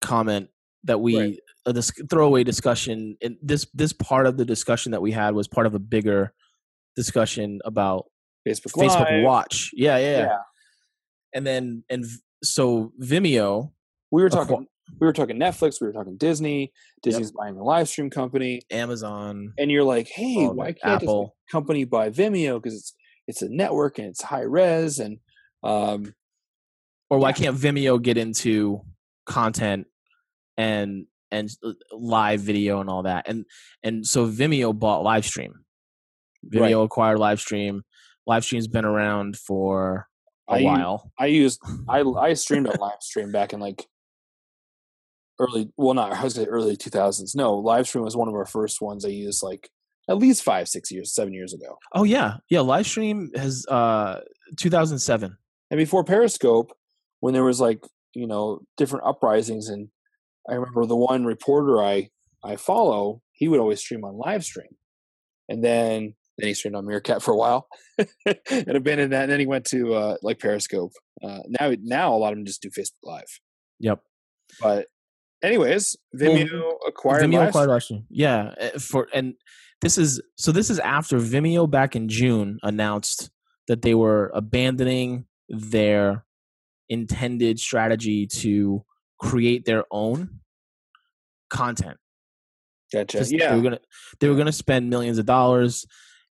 [0.00, 0.48] comment
[0.84, 1.38] that we Right.
[1.66, 5.48] a dis- throwaway discussion and this this part of the discussion that we had was
[5.48, 6.32] part of a bigger
[6.94, 8.06] discussion about
[8.46, 9.24] Facebook Facebook Live.
[9.24, 9.70] Watch.
[9.74, 10.38] Yeah, yeah, yeah.
[11.34, 12.04] And then and
[12.44, 13.72] so Vimeo,
[14.12, 14.66] We were talking.
[15.00, 15.80] We were talking Netflix.
[15.80, 16.72] We were talking Disney.
[17.02, 21.36] Disney's buying a live stream company, Amazon, and you're like, "Hey, why can't this Apple.
[21.50, 22.62] company buy Vimeo?
[22.62, 22.94] Because it's
[23.26, 25.18] it's a network and it's high res, and
[25.62, 26.14] um,
[27.10, 28.82] or why can't Vimeo get into
[29.26, 29.86] content
[30.56, 33.28] and and uh, live video and all that.
[33.28, 33.44] And
[33.82, 35.50] and so Vimeo bought Livestream.
[36.52, 36.84] Vimeo Right.
[36.84, 37.80] acquired Livestream.
[38.28, 40.06] Livestream's been around for
[40.48, 41.10] a I while.
[41.18, 43.84] I used I I streamed on live stream back in like
[45.38, 47.34] early well not I was gonna say early two thousands.
[47.34, 49.70] No, livestream was one of our first ones I used like
[50.08, 51.78] at least five, six years, seven years ago.
[51.94, 52.60] Oh yeah, yeah.
[52.60, 54.20] Livestream has uh
[54.56, 55.36] 2007.
[55.70, 56.72] And before Periscope,
[57.20, 57.80] when there was like,
[58.14, 59.88] you know, different uprisings and
[60.48, 62.10] I remember the one reporter I
[62.44, 64.74] I follow, he would always stream on livestream.
[65.48, 67.68] And then then he streamed on Meerkat for a while
[68.26, 69.24] and abandoned that.
[69.24, 70.92] And then he went to uh, like Periscope.
[71.22, 73.40] Uh, now, now a lot of them just do Facebook Live.
[73.80, 74.00] Yep.
[74.60, 74.86] But
[75.46, 78.04] anyways, Well, Vimeo acquired Vimeo acquired Livestream.
[78.10, 79.34] Yeah, uh, for and
[79.80, 83.30] this is so this is after Vimeo back in June announced
[83.68, 86.24] that they were abandoning their
[86.88, 88.84] intended strategy to
[89.18, 90.40] create their own
[91.50, 91.96] content.
[92.92, 93.18] Gotcha.
[93.18, 93.54] Just- They Yeah.
[93.56, 93.80] were gonna
[94.20, 95.86] they were gonna spend millions of dollars,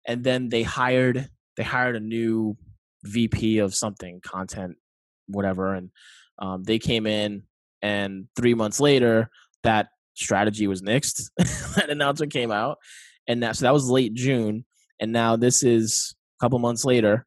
[0.06, 2.56] and then they hired they hired a new
[3.04, 4.76] VP of something content,
[5.26, 5.90] whatever, and
[6.38, 7.44] um, they came in,
[7.86, 9.30] and three months later,
[9.62, 11.30] that strategy was nixed.
[11.76, 12.78] that announcement came out,
[13.28, 14.64] and that so that was late June,
[15.00, 17.26] and now this is a couple months later.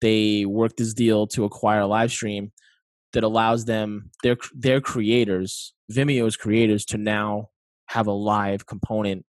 [0.00, 2.52] They worked this deal to acquire Livestream
[3.12, 7.48] that allows them their their creators, Vimeo's creators, to now
[7.88, 9.24] have a live component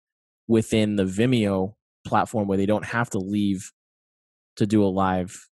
[0.48, 1.72] within the Vimeo
[2.06, 3.72] platform where they don't have to leave
[4.56, 5.48] to do a live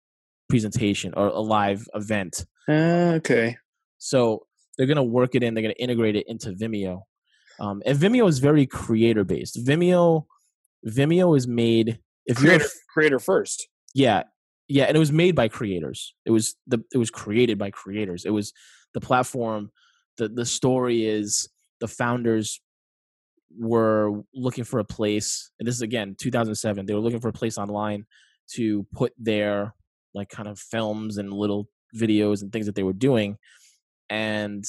[0.51, 2.45] presentation or a live event.
[2.69, 3.57] Uh, okay.
[3.97, 4.48] So
[4.79, 7.03] they're going to work it in, they're going to integrate it into Vimeo.
[7.61, 9.59] Um, and Vimeo is very creator based.
[9.67, 10.25] Vimeo
[10.87, 13.69] Vimeo is made if you're a Creator, creator first.
[13.95, 14.23] yeah.
[14.69, 16.15] Yeah and it was made by creators.
[16.25, 18.25] It was the it was created by creators.
[18.25, 18.53] It was
[18.95, 19.73] the platform.
[20.19, 21.49] The the story is
[21.81, 22.61] the founders
[23.59, 27.33] were looking for a place and this is again 2007 they were looking for a
[27.33, 28.05] place online
[28.47, 29.75] to put their
[30.13, 33.39] like kind of films and little videos and things that they were doing
[34.11, 34.65] and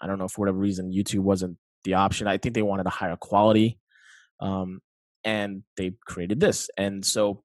[0.00, 2.90] i don't know for whatever reason youtube wasn't the option i think they wanted a
[2.90, 3.78] higher quality
[4.40, 4.80] um,
[5.24, 7.44] and they created this and so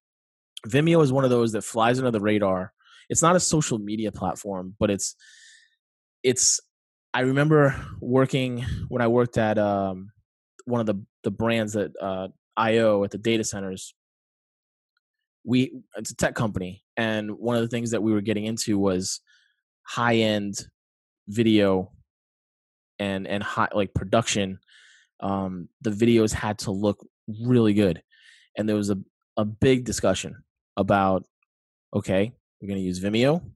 [0.66, 2.72] Vimeo is one of those that flies under the radar.
[3.08, 5.14] It's not a social media platform, but it's
[6.22, 6.60] it's
[7.14, 10.10] I remember working when I worked at um
[10.64, 13.94] one of the the brands that uh IO at the data centers.
[15.44, 18.78] We it's a tech company and one of the things that we were getting into
[18.78, 19.20] was
[19.84, 20.58] high end
[21.28, 21.92] video
[22.98, 24.58] and and high like production
[25.20, 27.06] um the videos had to look
[27.42, 28.02] really good
[28.56, 28.98] and there was a
[29.36, 30.34] a big discussion
[30.76, 31.24] about
[31.94, 33.50] okay we're going to use vimeo to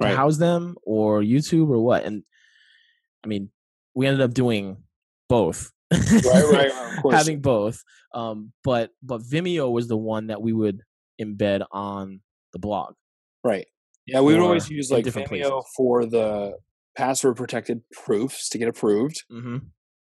[0.00, 0.16] Right.
[0.16, 2.22] house them or youtube or what and
[3.24, 3.50] i mean
[3.94, 4.78] we ended up doing
[5.28, 7.14] both Right, right, of course.
[7.14, 7.82] having both
[8.14, 10.82] um but but vimeo was the one that we would
[11.20, 12.20] embed on
[12.52, 12.94] the blog
[13.44, 13.66] Right.
[14.06, 15.50] Yeah, we would always use like Vimeo places.
[15.76, 16.54] for the
[16.96, 19.58] password protected proofs to get approved, hmm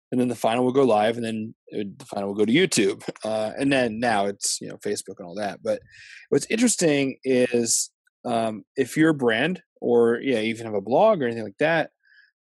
[0.09, 2.45] and then the final will go live, and then it would, the final will go
[2.45, 5.61] to YouTube, uh, and then now it's you know Facebook and all that.
[5.61, 5.81] But
[6.29, 7.91] what's interesting is
[8.23, 11.91] um, if you're a brand or yeah, even have a blog or anything like that,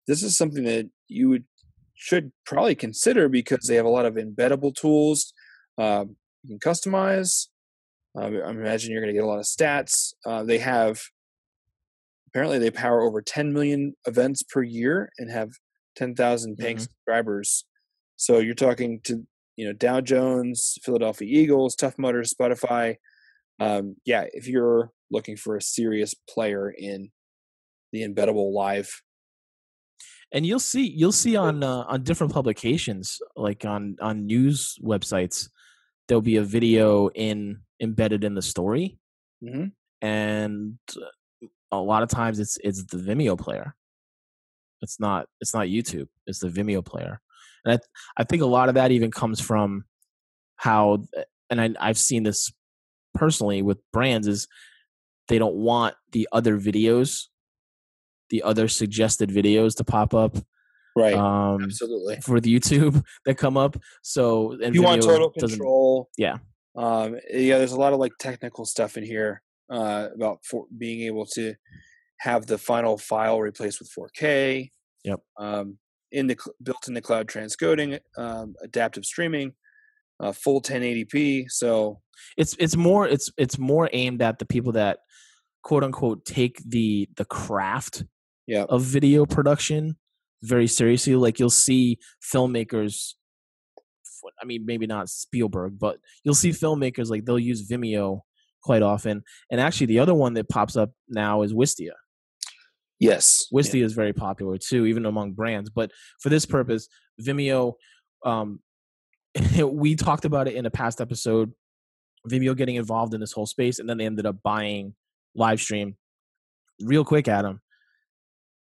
[0.09, 1.45] this is something that you would
[1.95, 5.33] should probably consider because they have a lot of embeddable tools
[5.79, 7.49] um, you can customize.
[8.17, 10.13] Uh, I imagine you're going to get a lot of stats.
[10.27, 11.01] Uh, they have
[12.33, 15.51] apparently they power over 10 million events per year and have
[15.97, 16.81] 10,000 paying Mhm.
[16.81, 17.65] subscribers.
[18.17, 22.97] So you're talking to you know Dow Jones, Philadelphia Eagles, Tough Mudder, Spotify.
[23.61, 27.11] Um, yeah, if you're looking for a serious player in
[27.93, 29.03] the embeddable live,
[30.33, 35.51] and you'll see you'll see on uh, on different publications like on on news websites
[36.09, 38.99] there'll be a video in embedded in the story
[39.45, 39.73] Mhm.
[40.01, 40.79] and
[41.73, 43.75] a lot of times it's it's the vimeo player
[44.83, 47.21] it's not it's not youtube it's the vimeo player
[47.65, 49.85] and i, I think a lot of that even comes from
[50.57, 51.05] how
[51.51, 52.53] and I, i've seen this
[53.15, 54.47] personally with brands is
[55.29, 57.27] they don't want the other videos
[58.31, 60.39] the other suggested videos to pop up
[60.97, 61.15] right?
[61.15, 62.21] um, Absolutely.
[62.21, 63.77] for the YouTube that come up.
[64.03, 66.39] So you want Vimeo total control, yeah.
[66.77, 67.59] um, yeah.
[67.59, 71.55] There's a lot of like technical stuff in here uh, about for being able to
[72.21, 74.71] have the final file replaced with 4K.
[75.05, 75.21] Yep.
[75.39, 75.79] Um,
[76.13, 79.55] in the built into cloud transcoding, um, adaptive streaming,
[80.21, 81.51] uh, full 1080p.
[81.51, 82.01] So
[82.37, 84.99] It's it's more it's it's more aimed at the people that
[85.63, 88.05] quote unquote take the the craft
[88.49, 88.67] Yep.
[88.71, 89.97] of video production
[90.43, 91.15] very seriously.
[91.15, 93.15] Like you'll see filmmakers.
[94.41, 98.21] I mean, maybe not Spielberg, but you'll see filmmakers like they'll use Vimeo
[98.63, 99.23] quite often.
[99.51, 101.93] And actually, the other one that pops up now is Wistia.
[102.99, 103.87] Yes, Wistia yeah.
[103.87, 105.71] is very popular too, even among brands.
[105.71, 105.91] But
[106.21, 106.89] for this purpose,
[107.21, 107.75] Vimeo,
[108.25, 108.61] um,
[109.59, 111.53] we talked about it in a past episode.
[112.31, 114.95] Vimeo getting involved in this whole space, and then they ended up buying
[115.37, 115.97] Livestream.
[116.81, 117.61] Real quick, Adam.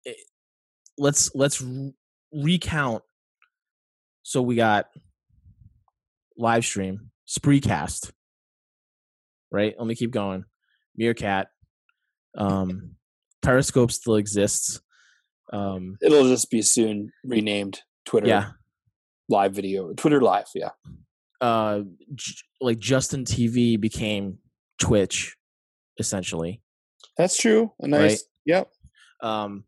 [0.05, 0.15] It,
[0.97, 1.61] let's let's
[2.33, 3.03] recount.
[4.23, 4.87] So we got
[6.39, 8.11] Livestream, Spreecast,
[9.51, 9.75] right?
[9.77, 10.45] Let me keep going.
[10.95, 11.47] Meerkat,
[12.37, 12.95] um,
[13.41, 14.81] Periscope still exists.
[15.51, 18.27] Um, It'll just be soon renamed Twitter.
[18.27, 18.51] Yeah,
[19.29, 20.47] live video, Twitter Live.
[20.55, 20.69] Yeah.
[21.39, 21.81] Uh,
[22.13, 24.37] j- like Justin TV became
[24.79, 25.35] Twitch,
[25.97, 26.61] essentially.
[27.17, 27.71] That's true.
[27.79, 28.01] A nice.
[28.01, 28.19] Right?
[28.45, 28.71] Yep.
[29.21, 29.63] Um,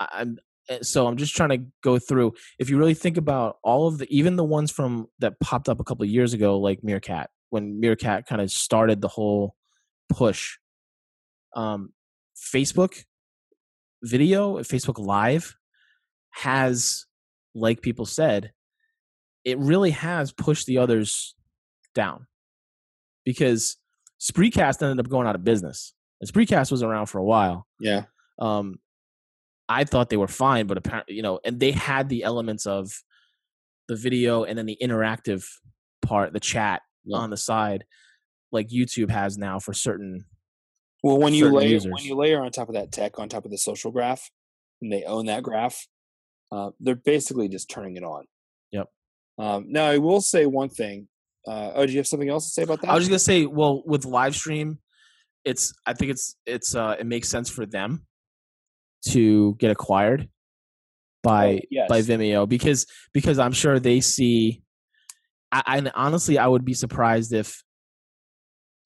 [0.00, 2.34] I'm eh, so I'm just trying to go through.
[2.58, 5.80] If you really think about all of the, even the ones from that popped up
[5.80, 9.54] a couple of years ago, like Meerkat, when Meerkat kind of started the whole
[10.08, 10.56] push.
[11.56, 11.92] Um,
[12.36, 13.04] Facebook
[14.02, 15.56] video, Facebook Live
[16.30, 17.06] has,
[17.54, 18.52] like people said,
[19.44, 21.34] it really has pushed the others
[21.94, 22.26] down
[23.24, 23.76] because
[24.20, 25.94] Spreecast ended up going out of business.
[26.20, 27.66] And Spreecast was around for a while.
[27.80, 28.04] Yeah.
[28.38, 28.78] Um,
[29.68, 32.92] I thought they were fine, but apparently, you know, and they had the elements of
[33.86, 35.46] the video and then the interactive
[36.02, 37.18] part, the chat yeah.
[37.18, 37.84] on the side,
[38.52, 40.24] like YouTube has now for certain.
[41.02, 41.92] Well, when you layer users.
[41.92, 44.30] when you layer on top of that tech, on top of the social graph,
[44.82, 45.86] and they own that graph,
[46.50, 48.24] uh, they're basically just turning it on.
[48.72, 48.86] Yep.
[49.38, 51.08] Um, now, I will say one thing.
[51.46, 52.90] Uh, oh, do you have something else to say about that?
[52.90, 54.78] I was just gonna say, well, with live stream,
[55.44, 58.06] it's I think it's it's uh, it makes sense for them
[59.08, 60.28] to get acquired
[61.22, 61.88] by oh, yes.
[61.88, 64.62] by Vimeo because because I'm sure they see.
[65.50, 67.62] I, and honestly, I would be surprised if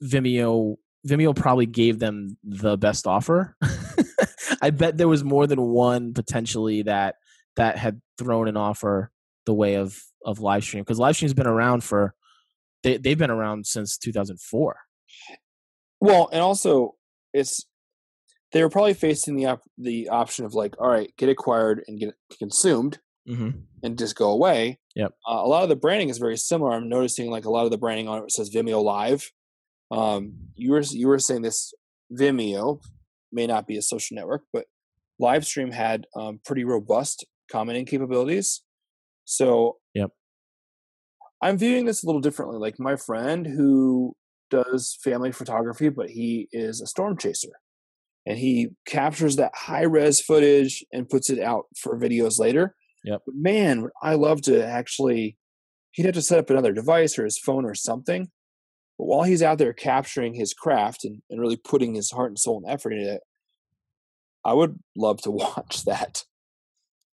[0.02, 3.56] Vimeo Vimeo probably gave them the best offer.
[4.62, 7.16] I bet there was more than one potentially that
[7.56, 9.10] that had thrown an offer
[9.46, 12.14] the way of of live stream because live stream's been around for
[12.82, 14.76] they they've been around since 2004.
[16.00, 16.94] Well, and also
[17.32, 17.66] it's
[18.52, 21.98] they were probably facing the op- the option of like, all right, get acquired and
[21.98, 22.98] get consumed,
[23.28, 23.50] mm-hmm.
[23.82, 24.78] and just go away.
[24.94, 25.12] Yep.
[25.28, 26.72] Uh, a lot of the branding is very similar.
[26.72, 29.30] I'm noticing like a lot of the branding on it says Vimeo Live.
[29.90, 31.72] Um, you were you were saying this
[32.12, 32.80] Vimeo
[33.32, 34.66] may not be a social network, but
[35.20, 38.62] Livestream had um, pretty robust commenting capabilities.
[39.24, 40.10] So, yep.
[41.42, 42.58] I'm viewing this a little differently.
[42.58, 44.14] Like my friend who
[44.50, 47.52] does family photography, but he is a storm chaser
[48.26, 52.74] and he captures that high res footage and puts it out for videos later.
[53.04, 53.22] Yep.
[53.26, 55.36] But man, I love to actually,
[55.92, 58.30] he'd have to set up another device or his phone or something.
[58.98, 62.38] But while he's out there capturing his craft and, and really putting his heart and
[62.38, 63.22] soul and effort into it,
[64.44, 66.24] I would love to watch that.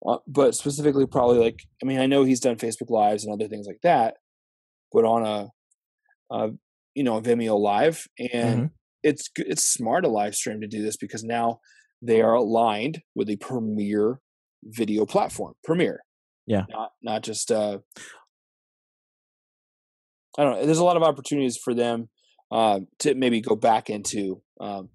[0.05, 3.49] Uh, but specifically, probably like, I mean, I know he's done Facebook Lives and other
[3.49, 4.15] things like that,
[4.93, 5.49] but on a,
[6.33, 6.51] a
[6.95, 8.07] you know, a Vimeo Live.
[8.17, 8.65] And mm-hmm
[9.03, 11.59] it's it's smart a live stream to do this because now
[12.01, 14.19] they are aligned with the premier
[14.63, 16.01] video platform premiere
[16.45, 17.77] yeah not not just uh
[20.37, 22.09] i don't know there's a lot of opportunities for them
[22.51, 24.89] uh, to maybe go back into um,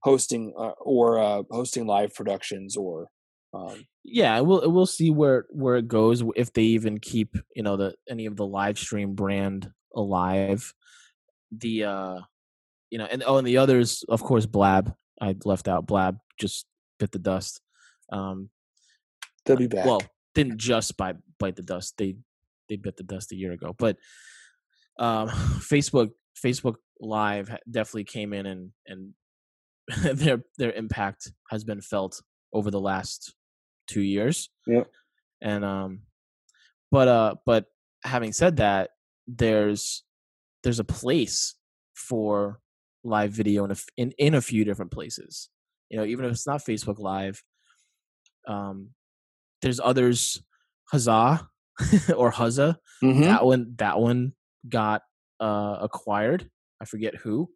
[0.00, 3.08] hosting uh, or uh, hosting live productions or
[3.52, 7.76] um, yeah we'll we'll see where where it goes if they even keep you know
[7.76, 10.72] the any of the live stream brand alive
[11.52, 12.20] the uh
[12.94, 14.94] you know, and oh, and the others, of course, Blab.
[15.20, 16.18] I left out Blab.
[16.38, 16.64] Just
[17.00, 17.60] bit the dust.
[18.12, 18.50] Um,
[19.44, 19.86] They'll be back.
[19.86, 20.02] Well,
[20.34, 21.94] didn't just bite bite the dust.
[21.98, 22.16] They
[22.68, 23.74] they bit the dust a year ago.
[23.76, 23.96] But
[24.98, 25.28] um,
[25.60, 26.10] Facebook
[26.42, 29.12] Facebook Live definitely came in and and
[30.18, 32.22] their their impact has been felt
[32.52, 33.34] over the last
[33.86, 34.50] two years.
[34.66, 34.84] Yeah.
[35.42, 36.00] And um,
[36.90, 37.66] but uh, but
[38.04, 38.90] having said that,
[39.26, 40.04] there's
[40.62, 41.54] there's a place
[41.94, 42.60] for
[43.04, 45.50] live video in a, in, in a few different places.
[45.90, 47.42] You know, even if it's not Facebook Live,
[48.48, 48.90] um,
[49.64, 50.42] there's others.
[50.92, 51.48] Huzzah
[52.16, 52.76] or Huzza.
[53.02, 53.22] Mm-hmm.
[53.22, 54.32] That one that one
[54.68, 55.02] got
[55.40, 56.48] uh, acquired.
[56.80, 57.50] I forget who,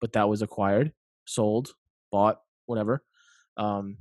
[0.00, 0.92] but that was acquired,
[1.26, 1.74] sold,
[2.10, 3.04] bought, whatever.
[3.56, 3.98] Um,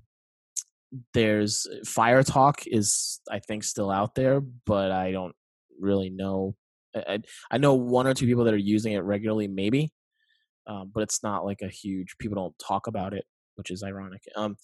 [1.14, 5.36] there's Fire Talk is I think still out there, but I don't
[5.80, 6.56] really know.
[6.96, 7.20] I,
[7.52, 9.92] I know one or two people that are using it regularly, maybe
[10.70, 12.16] um, but it's not like a huge.
[12.20, 14.22] People don't talk about it, which is ironic.
[14.36, 14.56] Um,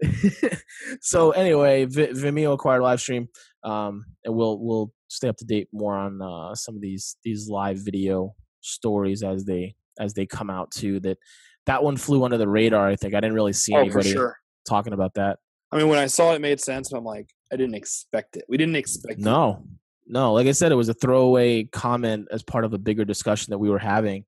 [1.00, 3.26] so anyway, v- Vimeo acquired Livestream,
[3.64, 7.48] um, and we'll we'll stay up to date more on uh, some of these these
[7.48, 11.00] live video stories as they as they come out too.
[11.00, 11.18] That
[11.66, 12.88] that one flew under the radar.
[12.88, 14.36] I think I didn't really see Oh, anybody sure.
[14.68, 15.38] talking about that.
[15.70, 18.36] I mean, when I saw it, it made sense, but I'm like, I didn't expect
[18.36, 18.44] it.
[18.48, 19.24] We didn't expect it.
[19.24, 19.64] No,
[20.06, 20.32] no.
[20.32, 23.58] Like I said, it was a throwaway comment as part of a bigger discussion that
[23.58, 24.24] we were having,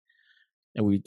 [0.75, 1.03] and we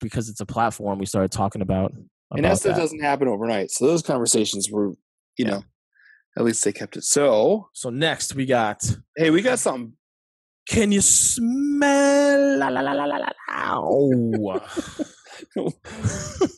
[0.00, 1.92] because it's a platform we started talking about.
[2.36, 2.80] And that stuff that.
[2.82, 3.70] doesn't happen overnight.
[3.70, 4.90] So those conversations were,
[5.36, 5.50] you Yeah.
[5.50, 5.62] know,
[6.38, 7.04] at least they kept it.
[7.04, 8.82] So, So next we got.
[9.16, 9.94] hey, we got something.
[10.68, 12.58] Can you smell?
[12.58, 14.60] La, la, la, la, la, la, ow.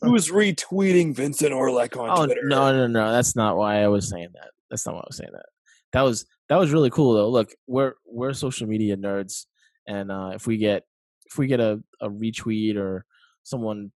[0.02, 2.40] Who's retweeting Vincent Orlek on oh Twitter?
[2.44, 3.12] no no no!
[3.12, 4.50] That's not why I was saying that.
[4.70, 5.46] That's not why I was saying that.
[5.92, 7.28] That was that was really cool though.
[7.30, 9.46] Look, we're we're social media nerds,
[9.86, 10.84] and uh, if we get
[11.30, 13.04] if we get a, a retweet or
[13.44, 13.92] someone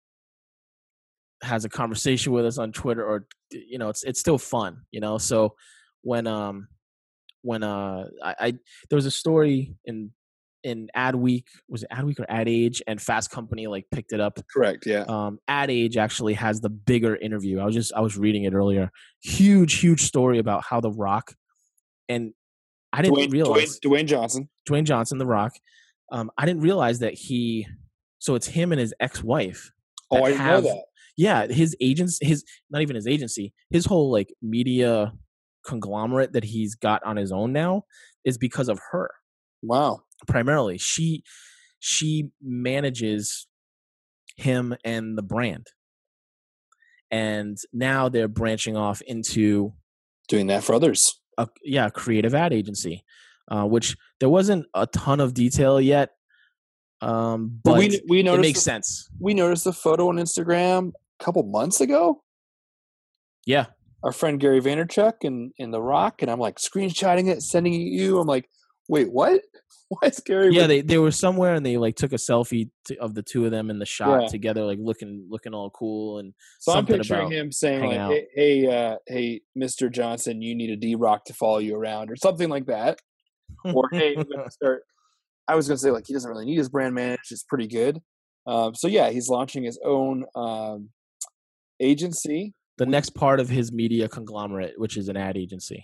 [1.42, 5.00] has a conversation with us on Twitter, or you know, it's it's still fun, you
[5.00, 5.18] know.
[5.18, 5.56] So
[6.02, 6.68] when um
[7.42, 8.52] when uh I, I
[8.90, 10.12] there was a story in
[10.64, 14.14] in Ad Week was it Ad Week or Ad Age and Fast Company like picked
[14.14, 14.88] it up Correct.
[14.88, 15.04] Yeah.
[15.08, 17.60] um, Ad Age actually has the bigger interview.
[17.60, 18.90] I was just I was reading it earlier.
[19.22, 21.36] Huge, huge story about how The Rock
[22.10, 22.34] and
[22.92, 24.50] I didn't Dwayne, realize Dwayne, Dwayne Johnson.
[24.68, 25.54] Dwayne Johnson, The Rock.
[26.12, 27.68] Um, I didn't realize that he.
[28.20, 29.72] So it's him and his ex-wife.
[30.10, 30.84] Oh, I didn't have- know that.
[31.18, 35.13] Yeah, his agents, his not even his agency, his whole like media
[35.66, 37.84] conglomerate that he's got on his own now
[38.24, 39.09] is because of her
[39.63, 40.01] Wow.
[40.28, 41.24] primarily she
[41.80, 43.47] she manages
[44.38, 45.66] him and the brand
[47.11, 49.74] and now they're branching off into
[50.28, 51.20] Doing that for others.
[51.38, 53.03] a yeah creative ad agency
[53.49, 56.11] uh, which there wasn't a ton of detail yet
[57.01, 61.43] um but we we it makes the, sense we noticed the photo on Instagram couple
[61.43, 62.22] months ago.
[63.45, 63.68] yeah
[64.03, 67.78] Our friend Gary Vaynerchuk and in The Rock, and I'm like screenshotting it, sending it
[67.78, 68.20] you.
[68.20, 68.49] I'm like,
[68.88, 69.41] wait, what?
[69.89, 70.53] Why is Gary?
[70.53, 73.45] yeah they, they were somewhere and they like took a selfie to, of the two
[73.45, 74.28] of them in the shot Yeah.
[74.30, 77.99] together like looking looking all cool and so I'm something picturing about him saying like,
[78.09, 79.91] hey, hey, uh, hey, Mr.
[79.91, 82.99] Johnson, you need a D Rock to follow you around or something like that.
[83.63, 84.18] or hey,
[84.49, 84.82] start.
[85.47, 88.01] I was gonna say like he doesn't really need his brand managed; it's pretty good.
[88.47, 90.89] Um, so yeah, he's launching his own um,
[91.80, 95.84] agency, the next part of his media conglomerate which is an ad agency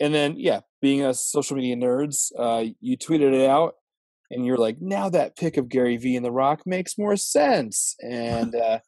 [0.00, 3.74] and then yeah, being a social media nerds, uh, you tweeted it out,
[4.30, 7.94] and you're like, now that pic of Gary Vee and The Rock makes more sense,
[8.00, 8.78] and uh,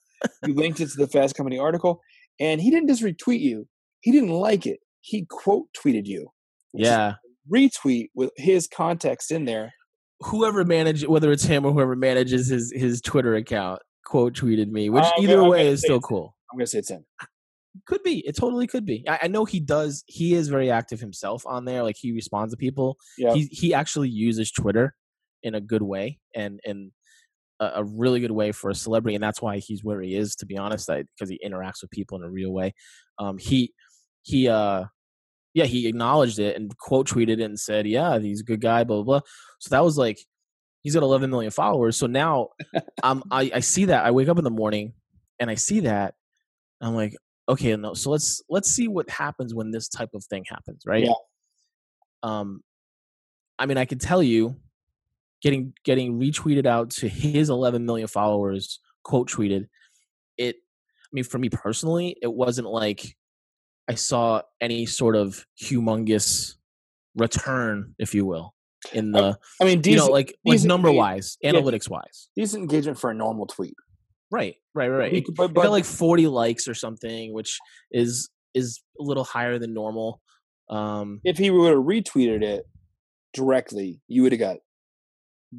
[0.47, 2.01] you linked it to the Fast Company article,
[2.41, 3.69] and he didn't just retweet you;
[4.01, 6.29] he didn't like it; he quote tweeted you.
[6.73, 7.15] yeah
[7.53, 9.73] retweet with his context in there.
[10.21, 14.91] whoever manages, whether it's him or whoever manages his his Twitter account quote tweeted me,
[14.91, 16.35] which I'm either gonna- way is still cool.
[16.51, 17.05] I'm gonna say it's him.
[17.87, 18.19] Could be.
[18.27, 19.03] It totally could be.
[19.09, 20.05] I, I know he does.
[20.07, 21.83] He is very active himself on there.
[21.83, 22.99] Like he responds to people.
[23.17, 23.33] Yeah.
[23.33, 24.95] He he actually uses Twitter
[25.43, 26.93] in a good way and and
[27.61, 30.37] a, a really good way for a celebrity, and that's why he's where he is.
[30.37, 32.75] To be honest, because he interacts with people in a real way.
[33.19, 33.73] Um, he
[34.23, 34.85] he uh
[35.55, 38.85] yeah he acknowledged it and quote tweeted it and said yeah he's a good guy
[38.85, 39.21] blah blah blah.
[39.61, 40.19] So that was like
[40.83, 41.97] he's got 11 million followers.
[41.97, 42.49] So now
[43.03, 44.93] um I I see that I wake up in the morning
[45.41, 46.15] and I see that
[46.81, 47.15] I'm like
[47.49, 51.05] okay no so let's let's see what happens when this type of thing happens right
[51.05, 51.13] Yeah.
[52.23, 52.63] um
[53.59, 54.57] i mean i can tell you
[55.43, 59.67] getting getting retweeted out to his 11 million followers quote tweeted
[60.39, 63.17] it i mean for me personally it wasn't like
[63.89, 66.55] i saw any sort of humongous
[67.17, 68.55] return if you will
[68.93, 72.99] in the I mean, you know like like number wise yeah, analytics wise decent engagement
[72.99, 73.75] for a normal tweet.
[74.31, 77.59] right right right He It- but, but got like 40 likes or something which
[77.91, 80.21] is is a little higher than normal
[80.69, 82.65] um if he would have retweeted it
[83.35, 84.59] directly, you would have got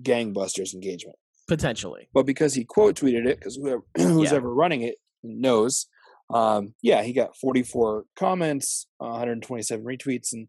[0.01, 1.17] gangbusters engagement.
[1.47, 4.37] potentially But because he quote tweeted it, because whoever who's Yeah.
[4.37, 5.87] ever running it knows,
[6.29, 10.47] um, yeah, he got 44 comments, uh, 127 retweets, and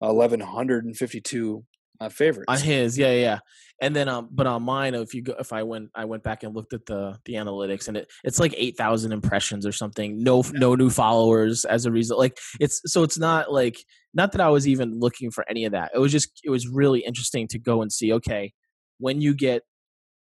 [0.00, 1.64] 1152
[2.02, 2.46] uh, favorites.
[2.48, 3.38] on his yeah yeah,
[3.80, 6.42] and then um but on mine if you go if i went i went back
[6.42, 10.42] and looked at the the analytics and it it's like 8000 impressions or something no
[10.52, 13.78] no new followers as a result like it's so it's not like
[14.14, 16.68] not that i was even looking for any of that it was just it was
[16.68, 18.52] really interesting to go and see okay
[18.98, 19.62] when you get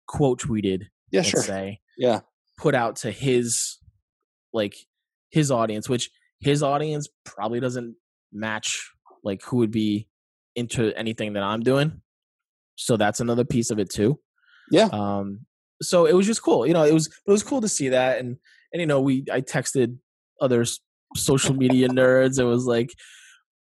[0.06, 1.42] quote tweeted yeah, let's sure.
[1.42, 2.20] say Yeah,
[2.56, 3.78] put out to his
[4.52, 4.74] like
[5.30, 6.10] his audience which
[6.40, 7.96] his audience probably doesn't
[8.32, 8.90] match
[9.22, 10.08] like who would be
[10.60, 12.00] into anything that i'm doing
[12.76, 14.18] so that's another piece of it too
[14.70, 14.88] yeah.
[14.92, 15.40] um
[15.82, 18.18] so it was just cool you know it was it was cool to see that
[18.18, 18.36] and
[18.72, 19.96] and you know we i texted
[20.40, 20.64] other
[21.16, 22.38] social media nerds.
[22.38, 22.92] It was like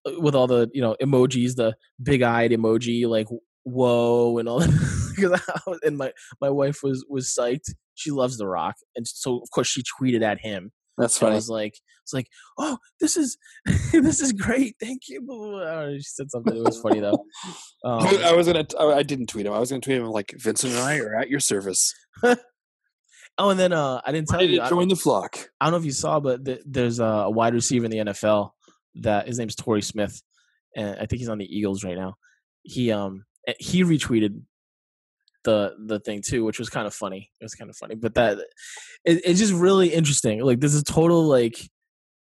[0.06, 3.28] uh, with all the you know emojis, the big eyed emoji, like
[3.64, 4.64] whoa, and all.
[5.16, 5.40] Because
[5.82, 7.72] and my my wife was was psyched.
[7.94, 10.72] She loves The Rock, and so of course she tweeted at him.
[10.98, 11.34] That's I funny.
[11.36, 12.28] was like, it's like,
[12.58, 13.36] oh, this is
[13.92, 14.76] this is great.
[14.80, 15.20] Thank you.
[15.30, 16.56] I know, She said something.
[16.56, 17.24] It was funny though.
[17.84, 18.66] Um, I was gonna.
[18.80, 19.52] I I didn't tweet him.
[19.52, 21.94] I was gonna tweet him like Vincent and I are at your service.
[22.24, 22.36] oh,
[23.38, 24.58] and then uh, I didn't tell Ready you.
[24.58, 25.38] to I, join the flock.
[25.60, 27.98] I don't know if you saw, but th- there's a, a wide receiver in the
[27.98, 28.50] NFL
[29.02, 30.20] that his name's Torrey Smith,
[30.74, 32.16] and I think he's on the Eagles right now.
[32.62, 34.40] He um eh, he retweeted
[35.46, 37.30] the the thing too, which was kind of funny.
[37.40, 38.36] It was kind of funny, but that
[39.04, 40.42] it, it's just really interesting.
[40.44, 41.56] Like this is total like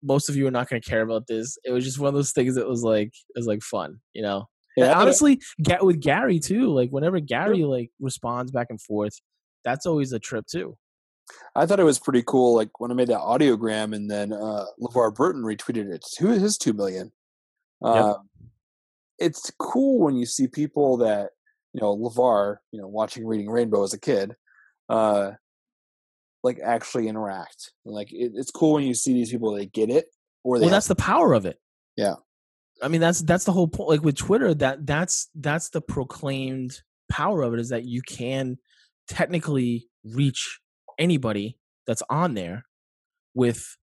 [0.03, 1.57] most of you are not going to care about this.
[1.63, 4.21] It was just one of those things that was like it was like fun, you
[4.21, 4.47] know.
[4.77, 6.67] Yeah, And I thought it- honestly, Ga- with Gary too.
[6.71, 9.19] Like whenever Gary like responds back and forth,
[9.63, 10.77] that's always a trip too.
[11.55, 12.53] I thought it was pretty cool.
[12.55, 16.57] Like when I made that audiogram, and then uh, LeVar Burton retweeted it to his
[16.57, 17.11] two million.
[17.83, 17.95] Yep.
[17.95, 18.15] Uh,
[19.17, 21.29] It's cool when you see people that
[21.75, 24.33] you know LeVar, you know, watching Reading Rainbow as a kid,
[24.89, 25.31] uh,
[26.41, 27.73] like actually interact.
[27.85, 30.07] Like it, it's cool when you see these people they get it,
[30.45, 31.59] or they well that's the power of it
[31.97, 32.15] Yeah.
[32.81, 36.81] i mean that's that's the whole point like with twitter that that's that's the proclaimed
[37.11, 38.57] power of it is that you can
[39.09, 40.59] technically reach
[40.97, 42.63] anybody that's on there
[43.33, 43.75] with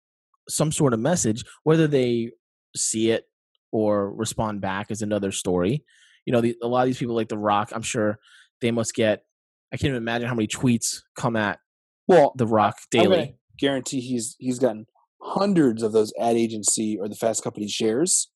[0.48, 2.30] some sort of message whether they
[2.74, 3.24] see it
[3.70, 5.84] or respond back is another story
[6.24, 8.18] you know the, a lot of these people like the rock i'm sure
[8.60, 9.24] they must get
[9.72, 11.58] i can't even imagine how many tweets come at
[12.06, 13.36] well the rock daily.
[13.58, 14.86] guarantee he's he's gotten
[15.20, 18.28] hundreds of those ad agency or the fast company shares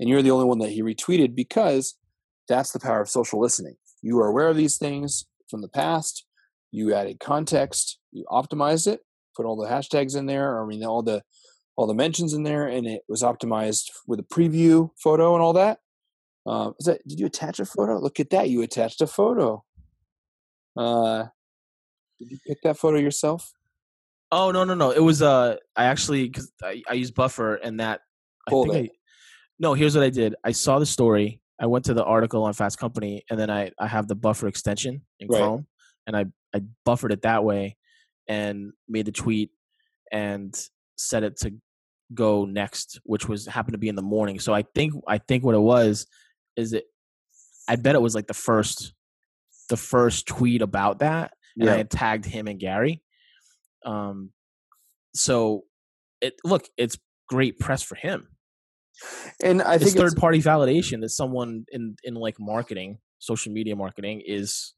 [0.00, 1.96] and you're the only one that he retweeted because
[2.48, 3.76] that's the power of social listening.
[4.00, 6.24] You are aware of these things from the past.
[6.70, 7.98] You added context.
[8.12, 9.00] You optimized it.
[9.36, 11.22] Put all the hashtags in there i mean all the
[11.76, 15.52] all the mentions in there and it was optimized with a preview photo and all
[15.52, 15.78] that
[16.48, 19.62] um, is that did you attach a photo look at that you attached a photo
[20.76, 21.24] uh
[22.18, 23.52] did you pick that photo yourself
[24.30, 24.90] Oh no no no!
[24.90, 28.00] It was uh I actually because I, I use Buffer and that
[28.46, 28.76] I think it.
[28.76, 28.90] I
[29.58, 30.34] no here's what I did.
[30.44, 31.40] I saw the story.
[31.60, 34.46] I went to the article on Fast Company and then I I have the Buffer
[34.46, 35.38] extension in Right.
[35.38, 35.66] Chrome
[36.06, 37.76] and I I buffered it that way
[38.28, 39.50] and made the tweet
[40.12, 40.54] and
[40.96, 41.54] set it to
[42.12, 44.38] go next, which was happened to be in the morning.
[44.40, 46.06] So I think I think what it was
[46.58, 46.84] is it
[47.68, 48.92] I bet it was like the first
[49.70, 53.02] the first tweet about that and I had tagged him and Gary.
[53.84, 54.30] Um,
[55.14, 55.64] so
[56.20, 56.96] it look, it's
[57.28, 58.28] great press for him.
[59.42, 63.76] and i think it's, third party validation that someone in in like marketing, social media
[63.76, 64.74] marketing, is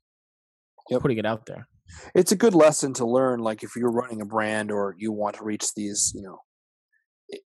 [0.91, 1.03] Yep.
[1.03, 1.68] putting it out there.
[2.14, 5.37] it's a good lesson to learn like if you're running a brand or you want
[5.37, 6.39] to reach these you know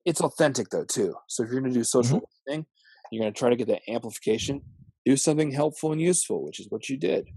[0.07, 2.65] it's authentic though too so if you're going to do social listening
[3.15, 4.61] you're going to try to get that amplification
[5.05, 7.29] do something helpful and useful which is what you did.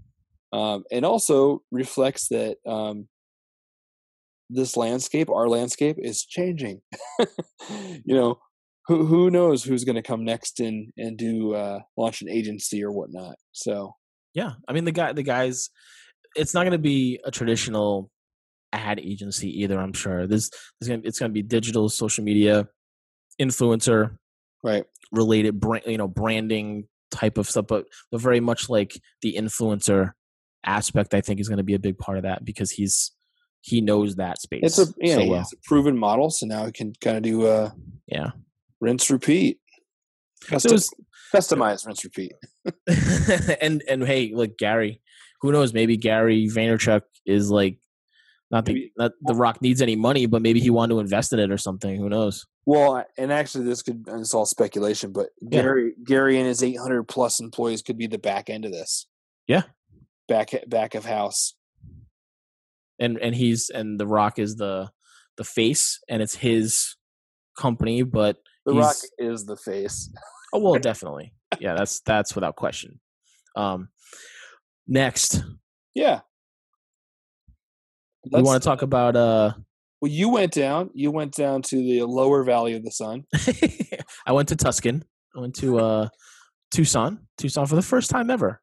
[0.52, 3.08] Um, and also reflects that um,
[4.48, 6.80] this landscape our landscape is changing.
[8.04, 8.38] You know
[8.86, 12.82] who who knows who's going to come next and and do uh, launch an agency
[12.82, 13.94] or whatnot so.
[14.34, 15.68] Yeah, I mean the guy, the guys,
[16.34, 18.10] it's not going to be a traditional
[18.72, 19.78] ad agency either.
[19.78, 20.26] I'm sure.
[20.26, 20.50] This,
[20.80, 22.68] this gonna, it's going to be digital, social media,
[23.40, 24.16] influencer
[24.64, 29.34] right related brand, you know, branding type of stuff, but but very much like the
[29.38, 30.12] influencer
[30.64, 31.14] aspect.
[31.14, 33.12] I think is going to be a big part of that because he's
[33.60, 34.60] he knows that space.
[34.62, 35.38] it's a yeah so he well.
[35.40, 37.70] has a proven model so now he can kind of do uh
[38.06, 38.30] Yeah.
[38.80, 39.58] rinse repeat
[40.46, 40.90] Custom, it's-
[41.34, 42.32] customize rinse repeat
[43.60, 45.00] and and hey, like Gary,
[45.40, 45.72] who knows?
[45.74, 47.78] Maybe Gary Vaynerchuk is like
[48.50, 51.32] not the Maybe- not the Rock needs any money, but maybe he wanted to invest
[51.32, 51.96] in it or something.
[51.96, 52.46] Who knows?
[52.68, 55.62] Well and actually this could and it's all speculation but Yeah.
[55.62, 59.06] gary gary and his 800 plus employees could be the back end of this
[59.46, 59.62] Yeah.
[60.28, 61.54] back back of house
[62.98, 64.90] And and he's and the Rock is the
[65.36, 66.96] the face, and it's his
[67.56, 68.02] company.
[68.02, 70.10] But the rock is the face
[70.52, 71.74] oh well, definitely, yeah.
[71.74, 73.00] That's that's without question.
[73.54, 73.88] Um,
[74.88, 75.44] next,
[75.94, 76.20] yeah
[78.32, 79.52] we want to talk about uh.
[80.00, 83.24] Well you went down you went down to the lower valley of the sun
[84.26, 85.04] I went to Tuscan.
[85.36, 86.08] I went to uh
[86.70, 88.60] Tucson, Tucson for the first time ever.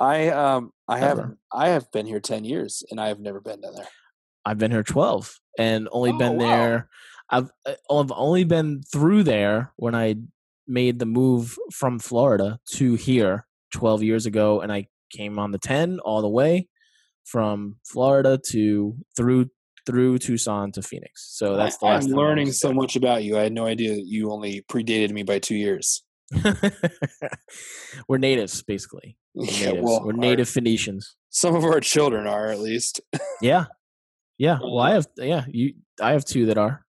[0.00, 1.06] i um i Ever.
[1.06, 3.88] haven't i have been here 10 years and i have never been down there
[4.46, 6.46] I've been here 12 and only Oh, been wow.
[6.46, 6.88] there.
[7.30, 10.16] I've uh, I've only been through there when I
[10.68, 15.58] made the move from Florida to here 12 years ago, and I came on the
[15.58, 16.68] 10 all the way
[17.24, 19.48] from Florida to through
[19.86, 21.26] through Tucson to Phoenix.
[21.36, 22.06] So that's the last.
[22.06, 22.74] I'm learning so there.
[22.76, 23.38] much about you.
[23.38, 26.02] I had no idea that you only predated me by two years.
[28.08, 29.16] We're natives, basically.
[29.34, 29.84] We're Yeah, natives.
[29.84, 31.16] well, We're our- native Phoenicians.
[31.30, 33.00] some of our children are at least.
[33.42, 33.66] Yeah,
[34.38, 34.58] yeah.
[34.62, 35.44] Well, I have yeah.
[35.48, 36.84] You, I have two that are.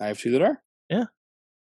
[0.00, 0.62] I have two that are.
[0.88, 1.04] Yeah.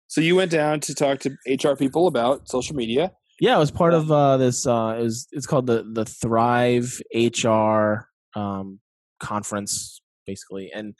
[0.07, 3.11] So you went down to talk to HR people about social media.
[3.39, 4.67] Yeah, it was part of uh, this.
[4.67, 8.07] Uh, it was, it's called the the Thrive HR
[8.37, 8.79] um,
[9.19, 10.95] conference, basically, and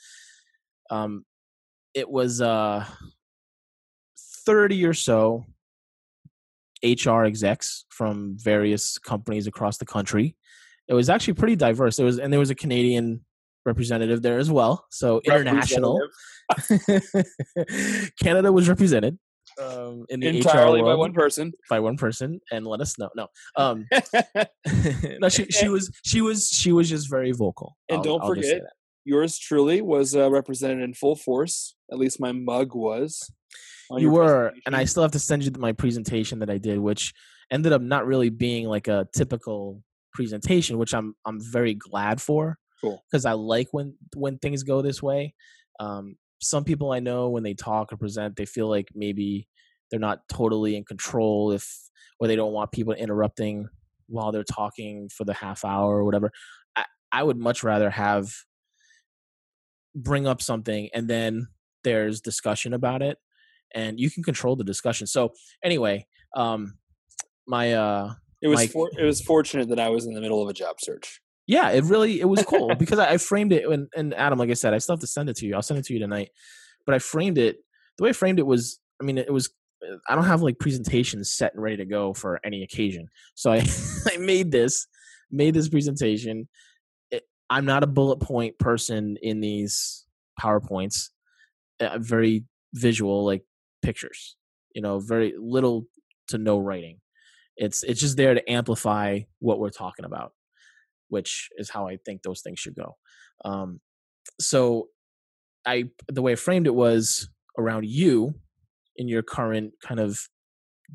[0.90, 1.26] um,
[1.94, 2.86] it was uh,
[4.46, 5.46] thirty or so
[6.84, 10.36] HR execs from various companies across the country.
[10.88, 11.96] It was actually pretty diverse.
[11.96, 13.24] There was and there was a Canadian
[13.66, 14.86] representative there as well.
[14.92, 16.02] So international.
[18.22, 19.18] Canada was represented
[19.62, 21.54] um, in the entirely HR by one person.
[21.70, 23.10] by one person and let us know.
[23.16, 23.88] No, um,
[25.20, 27.78] no, she she was she was she was just very vocal.
[27.90, 28.62] And I'll- don't I'll forget.
[29.06, 31.76] Yours truly was uh, represented in full force.
[31.92, 33.32] At least my mug was.
[33.98, 37.14] you were, and I still have to send you my presentation that I did, which
[37.52, 39.84] ended up not really being like a typical
[40.14, 42.58] presentation, which I'm I'm very glad for.
[42.82, 43.04] Cool.
[43.12, 45.34] Because I like when when things go this way.
[45.80, 49.48] Um, some people I know when they talk or present, they feel like maybe
[49.90, 51.68] they're not totally in control if
[52.20, 53.68] or they don't want people interrupting
[54.08, 56.32] while they're talking for the half hour or whatever.
[56.76, 58.34] I, I would much rather have
[59.96, 61.48] bring up something and then
[61.84, 63.18] there's discussion about it
[63.76, 65.08] and you can control the discussion.
[65.08, 65.34] So
[65.64, 66.78] anyway, um
[67.48, 70.42] my uh It was Mike- for, it was fortunate that I was in the middle
[70.42, 71.22] of a job search.
[71.48, 74.50] yeah, it really it was cool because I, I framed it and, and Adam, like
[74.50, 75.56] I said, I still have to send it to you.
[75.56, 76.30] I'll send it to you tonight.
[76.86, 77.58] But I framed it
[77.98, 79.52] the way I framed it was I mean it was
[80.08, 83.10] I don't have like presentations set and ready to go for any occasion.
[83.36, 83.66] So I
[84.08, 84.88] I made this
[85.30, 86.48] made this presentation.
[87.54, 90.06] I'm not a bullet point person in these
[90.42, 91.10] PowerPoints.
[91.80, 93.44] Uh, very visual like
[93.82, 94.36] pictures.
[94.76, 95.86] You know, very little
[96.30, 97.00] to no writing.
[97.58, 100.34] It's it's just there to amplify what we're talking about
[101.14, 102.98] which is how I think those things should go.
[103.46, 103.82] Um,
[104.40, 104.88] so
[105.64, 108.34] I the way I framed it was around you
[108.96, 110.20] in your current kind of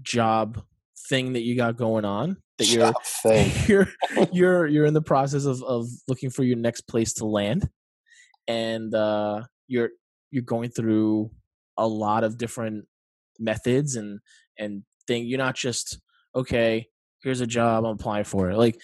[0.03, 0.61] job
[1.09, 2.93] thing that you got going on that you're
[3.67, 3.89] you're
[4.33, 7.69] you're you're in the process of of looking for your next place to land.
[8.47, 9.91] And uh you're
[10.31, 11.31] you're going through
[11.77, 12.87] a lot of different
[13.39, 14.21] methods and
[14.59, 16.01] and thing you're not just
[16.35, 16.87] okay
[17.23, 18.59] here's a job i'm applying for it.
[18.59, 18.81] Like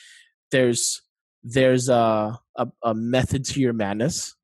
[0.50, 1.02] there's
[1.42, 4.34] there's a, a a method to your madness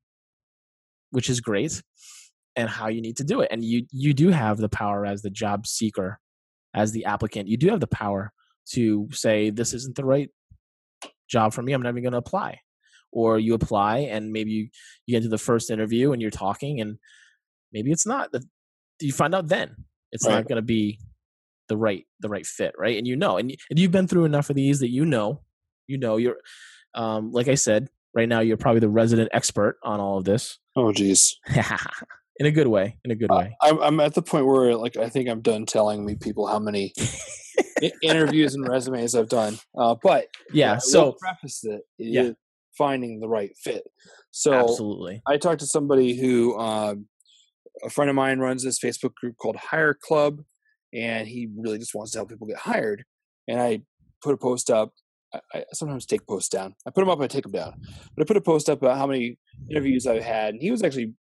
[1.11, 1.81] which is great
[2.55, 3.49] and how you need to do it.
[3.51, 6.19] And you you do have the power as the job seeker
[6.73, 8.31] as the applicant you do have the power
[8.65, 10.29] to say this isn't the right
[11.29, 12.59] job for me i'm not even going to apply
[13.11, 14.69] or you apply and maybe you,
[15.05, 16.97] you get to the first interview and you're talking and
[17.73, 18.41] maybe it's not the,
[19.01, 19.75] you find out then
[20.11, 20.35] it's Right.
[20.35, 20.99] not going to be
[21.67, 24.49] the right the right fit right and you know and, and you've been through enough
[24.49, 25.41] of these that you know
[25.87, 26.37] you know you're
[26.95, 30.57] um, like i said right now you're probably the resident expert on all of this
[30.75, 31.37] Oh, geez.
[32.41, 34.75] in a good way in a good Uh, way I'm, I'm at the point where,
[34.75, 36.91] like, I think I'm done telling me people how many
[38.01, 39.57] interviews and resumes I've done.
[39.77, 41.81] Uh, but yeah so preface it.
[41.99, 42.31] Yeah.
[42.77, 43.83] finding the right fit.
[44.31, 47.05] So absolutely I talked to somebody who um,
[47.83, 50.41] a friend of mine runs this Facebook group called Hire Club,
[50.93, 53.03] and he really just wants to help people get hired.
[53.47, 53.81] And I
[54.23, 54.93] put a post up.
[55.33, 56.75] I, I sometimes take posts down.
[56.85, 57.73] I put them up, I take them down.
[58.15, 59.37] But I put a post up about how many
[59.69, 61.13] interviews I've had, and he was actually.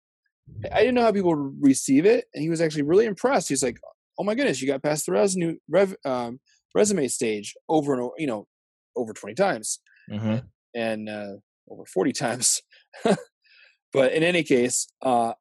[0.73, 3.49] I didn't know how people would receive it, and he was actually really impressed.
[3.49, 3.79] He's like,
[4.17, 6.39] "Oh my goodness, you got past the resume rev, um,
[6.75, 8.47] resume stage over and over, you know,
[8.95, 9.79] over twenty times."
[10.09, 10.37] hmm
[10.75, 11.33] and uh,
[11.69, 12.61] over 40 times.
[13.03, 15.33] but in any case, uh,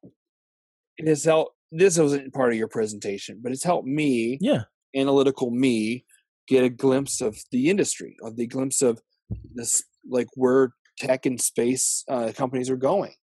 [0.97, 1.55] it has helped.
[1.71, 4.63] This wasn't part of your presentation, but it's helped me, yeah
[4.95, 6.03] analytical me,
[6.47, 9.01] get a glimpse of the industry, of the glimpse of
[9.53, 13.13] this, like where tech and space uh, companies are going.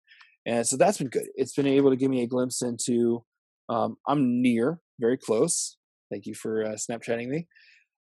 [0.47, 1.27] And so that's been good.
[1.35, 3.25] It's been able to give me a glimpse into.
[3.69, 5.77] Um, I'm near, very close.
[6.11, 7.49] Thank you for uh, Snapchatting me.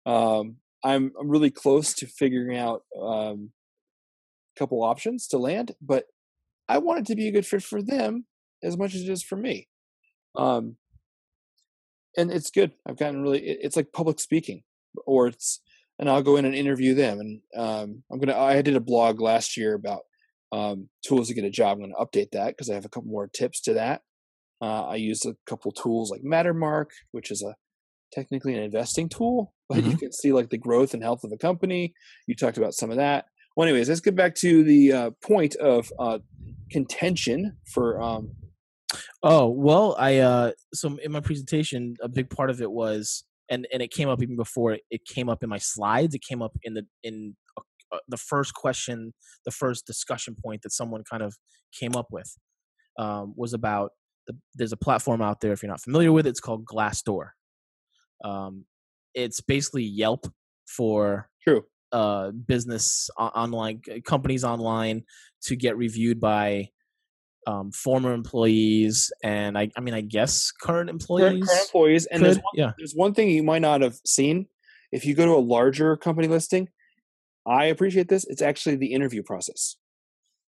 [0.06, 3.52] Um, I'm, I'm really close to figuring out um,
[4.56, 6.04] a couple options to land, but
[6.68, 8.26] I want it to be a good fit for them
[8.62, 9.70] as much as it is for me.
[10.36, 10.76] Um,
[12.18, 12.74] and it's good.
[12.86, 13.40] I've gotten really.
[13.40, 14.64] it- It's like public speaking,
[15.06, 15.62] or it's,
[15.98, 17.20] and I'll go in and interview them.
[17.20, 18.38] And um, I'm gonna.
[18.38, 20.02] I did a blog last year about
[20.54, 21.78] um, tools to get a job.
[21.78, 24.02] I'm gonna update that because I have a couple more tips to that.
[24.62, 27.56] Uh, I used a couple tools like Mattermark, which is a
[28.14, 31.38] technically an investing tool, but you can see like the growth and health of the
[31.38, 31.94] company.
[32.28, 33.26] You talked about some of that.
[33.56, 36.20] Well, anyways, let's get back to the uh, point of uh,
[36.72, 38.32] contention for um
[39.24, 43.66] Oh well, I uh so in my presentation, a big part of it was, and
[43.74, 46.14] and it came up even before it came up in my slides.
[46.14, 47.36] It came up in the in
[47.94, 49.14] uh, the first question,
[49.46, 51.36] the first discussion point that someone kind of
[51.78, 52.36] came up with
[52.98, 53.92] um, was about
[54.28, 56.32] the, there's a platform out there if you're not familiar with it.
[56.32, 57.30] It's called Glassdoor.
[58.24, 58.66] Um,
[59.14, 60.26] it's basically Yelp
[60.66, 61.64] for true
[61.94, 65.04] uh, business online companies online
[65.44, 66.70] to get reviewed by
[67.46, 71.26] um, former employees and I, I mean I guess current employees.
[71.26, 72.72] current, current employees and there's one, yeah.
[72.78, 74.48] there's one thing you might not have seen
[74.92, 76.70] if you go to a larger company listing
[77.48, 79.76] i appreciate this it's actually the interview process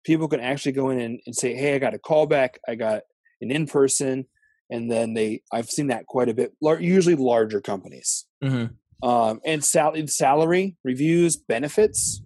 [0.04, 3.02] people can actually go in and, and say hey i got a callback i got
[3.40, 4.24] an in-person
[4.70, 8.66] and then they i've seen that quite a bit lar- usually larger companies hmm
[9.02, 12.22] um, and sal- salary reviews benefits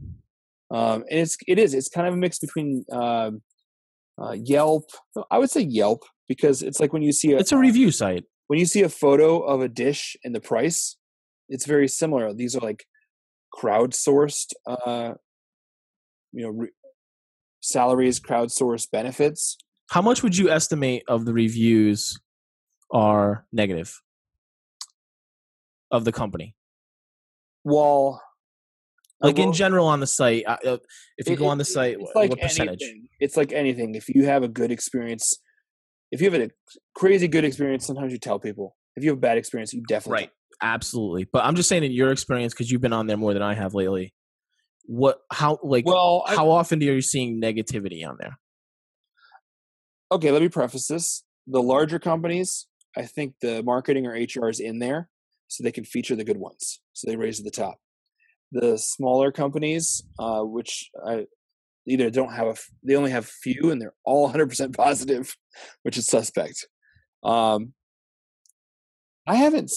[0.71, 3.43] um, and it's it is it's kind of a mix between um,
[4.23, 4.85] uh, yelp
[5.31, 8.25] i would say yelp because it's like when you see a, It's a review site.
[8.49, 10.97] when you see a photo of a dish and the price,
[11.49, 12.35] it's very similar.
[12.35, 12.85] These are like
[13.55, 15.15] crowdsourced, uh,
[16.33, 16.71] you know, re-
[17.61, 19.57] salaries, crowdsourced benefits.
[19.91, 22.21] How much would you estimate of the reviews
[22.93, 24.01] are negative
[25.91, 26.55] of the company?
[27.65, 28.23] Well,
[29.21, 30.79] Like in general on the site, uh,
[31.17, 32.83] if you it- go on the it- site, it's what, like what percentage?
[32.83, 33.09] anything.
[33.19, 33.95] It's like anything.
[33.95, 35.39] If you have a good experience,
[36.13, 36.51] if you have a
[36.95, 38.77] crazy good experience, sometimes you tell people.
[38.97, 40.31] If you have a bad experience, you definitely Right.
[40.63, 41.25] Absolutely.
[41.33, 43.55] But I'm just saying in your experience, because you've been on there more than I
[43.55, 44.13] have lately.
[44.87, 45.21] What?
[45.31, 45.59] How?
[45.63, 45.87] Like?
[45.87, 48.39] Well, I- how often are you seeing negativity on there?
[50.11, 51.23] okay, let me preface this.
[51.47, 55.11] The larger companies, I think the marketing or HR is in there
[55.49, 56.81] so they can feature the good ones.
[56.95, 57.77] So they raise to the top.
[58.53, 61.27] The smaller companies, uh, which I
[61.87, 65.37] either don't have a, f- they only have few and they're all 100% positive,
[65.83, 66.67] which is suspect.
[67.23, 67.75] Um,
[69.27, 69.71] I haven't,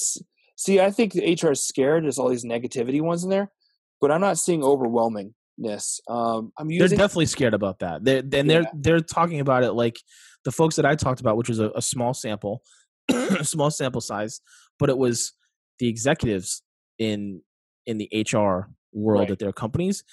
[0.64, 2.04] see, I think the HR is scared.
[2.04, 3.52] There's all these negativity ones in there,
[4.00, 6.00] but I'm not seeing overwhelmingness.
[6.10, 8.04] Um, I'm using- They're definitely scared about that.
[8.04, 8.70] They're and they're Yeah.
[8.74, 10.00] they're talking about it like
[10.46, 12.62] the folks that I talked about, which was a, a small sample,
[13.44, 14.42] small sample size,
[14.80, 15.34] but it was
[15.80, 16.62] the executives
[16.98, 17.42] in
[17.86, 19.32] in the HR world Right.
[19.32, 20.04] at their companies,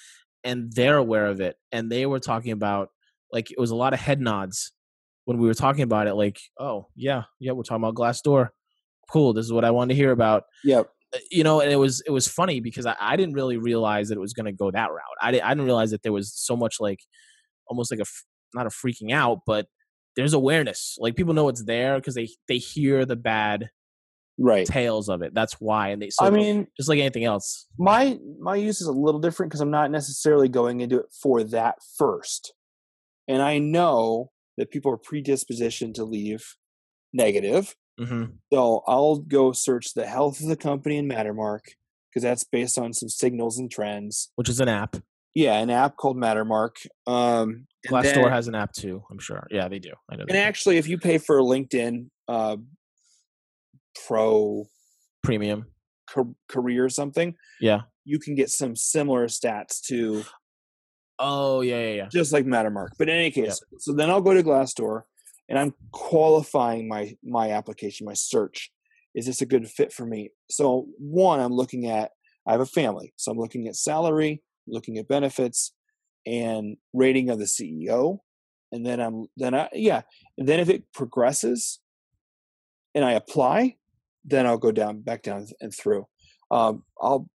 [0.43, 2.89] and they're aware of it, and they were talking about
[3.31, 4.71] like it was a lot of head nods
[5.25, 6.15] when we were talking about it.
[6.15, 8.49] Like, oh yeah, yeah, we're talking about Glassdoor.
[9.11, 10.83] Cool, this is what I wanted to hear about yeah,
[11.13, 14.09] uh, you know, and it was it was funny because I, I didn't really realize
[14.09, 15.17] that it was going to go that route.
[15.21, 16.99] I didn't I didn't realize that there was so much like
[17.67, 19.67] almost like a f- not a freaking out, but
[20.15, 20.97] there's awareness.
[20.99, 23.69] Like people know it's there because they they hear the bad
[24.37, 24.65] right.
[24.65, 25.33] tales of it.
[25.33, 27.67] That's why, and they so I mean, just like anything else.
[27.77, 31.43] my my use is a little different because I'm not necessarily going into it for
[31.43, 32.53] that first.
[33.27, 36.55] And I know that people are predispositioned to leave
[37.13, 37.75] negative.
[37.99, 38.23] Hmm
[38.53, 41.59] So I'll go search the health of the company in Mattermark
[42.09, 44.31] because that's based on some signals and trends.
[44.35, 44.95] Which is an app.
[45.35, 46.71] Yeah, an app called Mattermark.
[47.05, 49.03] Um, Glassdoor then- has an app too.
[49.11, 49.45] I'm sure.
[49.51, 49.91] Yeah, they do.
[50.11, 50.21] I know.
[50.21, 50.39] and they do.
[50.39, 52.57] actually, if you pay for LinkedIn uh,
[54.07, 54.65] Pro
[55.23, 55.65] premium.
[56.09, 57.81] ca- Career or something, Yeah.
[58.05, 60.23] you can get some similar stats to
[61.19, 62.07] Oh yeah, yeah, yeah.
[62.11, 62.89] just like Mattermark.
[62.97, 65.01] But in any case, so then I'll go to Glassdoor
[65.49, 68.71] and I'm qualifying my my application, my search.
[69.15, 70.29] Is this a good fit for me?
[70.49, 72.11] So one, I'm looking at
[72.47, 75.73] I have a family, so I'm looking at salary, looking at benefits,
[76.25, 78.19] and rating of the CEO,
[78.71, 80.01] and then I'm then I yeah,
[80.37, 81.79] and then if it progresses,
[82.93, 83.77] and I apply,
[84.23, 86.07] then I'll go down back down and through.
[86.51, 87.27] Um, I'll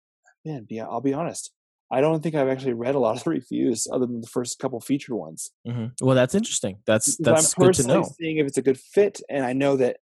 [0.44, 1.50] man, be I'll be honest.
[1.94, 4.58] I don't think I've actually read a lot of the reviews other than the first
[4.58, 5.52] couple featured ones.
[5.66, 6.78] hmm Well, that's interesting.
[6.86, 8.10] That's Because that's I'm good to know.
[8.20, 9.98] seeing if it's a good fit, and I know that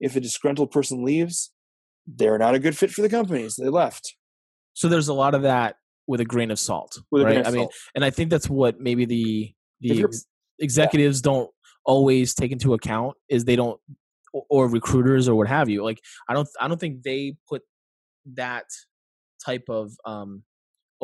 [0.00, 1.52] if a disgruntled person leaves,
[2.06, 3.56] they're not a good fit for the companies.
[3.56, 4.14] They left
[4.74, 5.76] So there's a lot of that
[6.06, 7.34] with a grain of salt, with a right?
[7.34, 10.26] grain of I mean, and I think that's what maybe the the ex-
[10.58, 11.50] executives don't
[11.84, 13.78] always take into account is they don't
[14.32, 17.60] or- or recruiters or what have you like i don't i don't think they put
[18.34, 18.64] that
[19.44, 20.42] type of um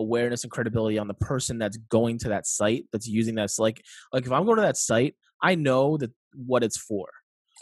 [0.00, 3.82] awareness and credibility on the person that's going to that site that's using that like
[4.12, 7.08] like if i'm going to that site i know that what it's for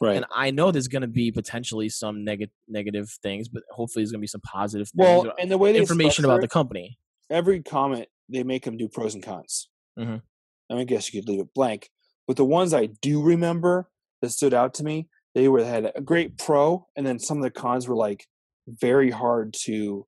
[0.00, 0.16] right.
[0.16, 4.12] and i know there's going to be potentially some negative negative things but hopefully there's
[4.12, 6.48] going to be some positive things well, or and the way they information about the
[6.48, 6.98] company
[7.30, 9.68] every comment they make them do pros and cons.
[9.98, 10.22] Mhm.
[10.70, 11.90] I, mean, I guess you could leave it blank,
[12.26, 13.88] but the ones I do remember
[14.20, 17.38] that stood out to me, they were they had a great pro, and then some
[17.38, 18.26] of the cons were like
[18.66, 20.06] very hard to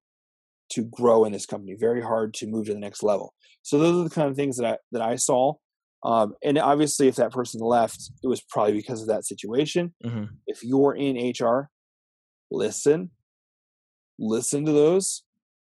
[0.71, 3.35] to grow in this company, very hard to move to the next level.
[3.63, 5.55] So those are the kind of things that I that I saw.
[6.03, 9.95] Um, and obviously, if that person left, it was probably because of that situation.
[10.03, 11.69] hmm If you're in HR,
[12.51, 13.11] listen,
[14.19, 15.23] listen to those.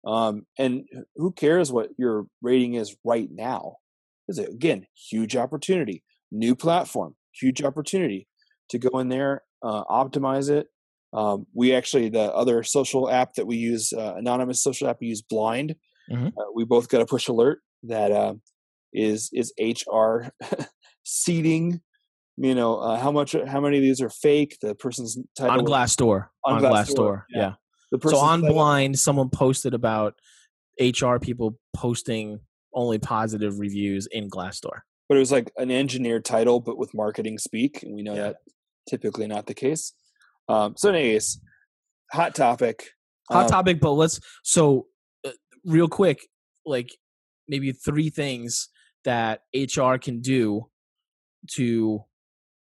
[0.05, 0.85] Um, and
[1.15, 3.77] who cares what your rating is right now?
[4.27, 8.27] Is it again huge opportunity, new platform, huge opportunity
[8.69, 10.67] to go in there, uh, optimize it.
[11.13, 15.07] Um, we actually the other social app that we use, uh, anonymous social app, we
[15.07, 15.75] use Blind.
[16.11, 16.27] Mhm.
[16.29, 18.35] Uh, we both got a push alert that uh,
[18.93, 20.29] is is HR
[21.03, 21.81] seating.
[22.37, 24.57] You know uh, how much, how many of these are fake?
[24.61, 26.27] The person's title On Glassdoor.
[26.45, 27.23] On On, Glassdoor, Glassdoor.
[27.29, 27.39] yeah.
[27.41, 27.53] Yeah.
[27.91, 30.13] The So on title- Blind, someone posted about
[30.79, 32.39] HR people posting
[32.73, 34.81] only positive reviews in Glassdoor.
[35.09, 38.21] but it was like an engineered title, but with marketing speak, and we know Yeah.
[38.27, 38.35] that
[38.87, 39.91] typically not the case.
[40.49, 41.39] Um, so, anyways,
[42.11, 42.89] hot topic.
[43.29, 44.87] Hot Um, topic, but let's so
[45.25, 45.31] uh,
[45.63, 46.19] real quick,
[46.65, 46.89] like
[47.47, 48.67] maybe three things
[49.05, 50.67] that HR can do
[51.55, 52.03] to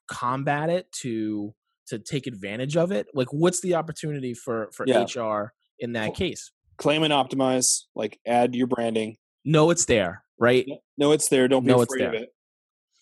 [0.09, 1.53] combat it, to
[1.88, 3.07] to take advantage of it.
[3.13, 5.03] Like, what's the opportunity for for Yeah.
[5.03, 6.51] HR in that case?
[6.77, 7.82] Claim and optimize.
[7.95, 9.17] Like, add your branding.
[9.43, 10.67] Know it's there, right?
[10.97, 11.47] No, it's there.
[11.47, 12.29] Don't be Know afraid of it.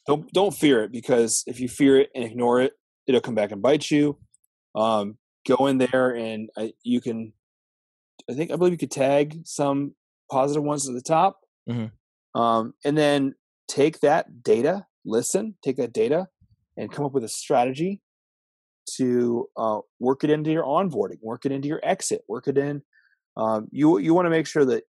[0.08, 2.74] Don't don't fear it because if you fear it and ignore it,
[3.06, 4.18] it'll come back and bite you.
[4.80, 5.18] Um,
[5.48, 7.34] go in there and uh, you can.
[8.30, 9.96] I think I believe you could tag some
[10.32, 11.92] positive ones at the top, Mhm.
[12.36, 13.36] um, and then
[13.68, 16.28] take that data, listen, take that data,
[16.78, 18.02] and come up with a strategy
[18.98, 22.84] to uh, work it into your onboarding, work it into your exit, work it in.
[23.38, 24.84] Um, you you want to make sure that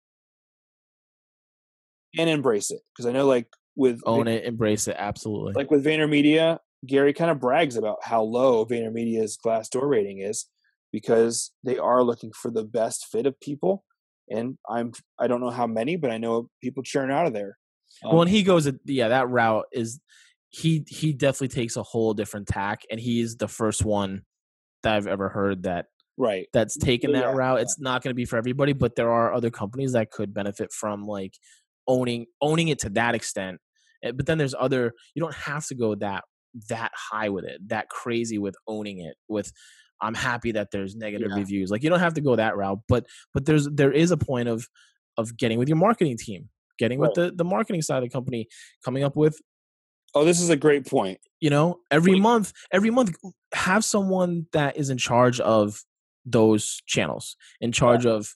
[2.18, 5.52] and embrace it because I know like with Own it, embrace it, absolutely.
[5.54, 10.46] like with VaynerMedia, Gary kind of brags about how low VaynerMedia's Glassdoor rating is
[10.92, 13.84] because they are looking for the best fit of people.
[14.28, 17.58] And I'm I don't know how many, but I know people churn out of there.
[18.04, 20.00] Um, well, and he goes, yeah, that route is
[20.50, 24.22] he he definitely takes a whole different tack, and he's the first one
[24.82, 26.46] that I've ever heard that right.
[26.52, 27.60] that's taken that Yeah, route.
[27.60, 30.72] It's not going to be for everybody, but there are other companies that could benefit
[30.72, 31.34] from like
[31.86, 33.58] owning owning it to that extent.
[34.02, 36.24] Eh, But then there's other you don't have to go that
[36.68, 39.52] that high with it, that crazy with owning it with
[40.02, 41.36] I'm happy that there's negative Yeah.
[41.36, 41.70] reviews.
[41.70, 44.48] Like you don't have to go that route, but but there's there is a point
[44.48, 44.66] of
[45.18, 46.48] of getting with your marketing team,
[46.78, 48.48] getting with the the marketing side of the company,
[48.84, 49.38] coming up with
[50.14, 51.20] Oh, this is a great point.
[51.40, 52.22] you know every Wait.
[52.22, 53.14] month every month
[53.54, 55.84] have someone that is in charge of
[56.24, 58.34] those channels in charge of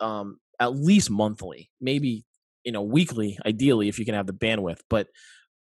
[0.00, 2.24] um at least monthly maybe
[2.64, 5.08] you know weekly ideally if you can have the bandwidth but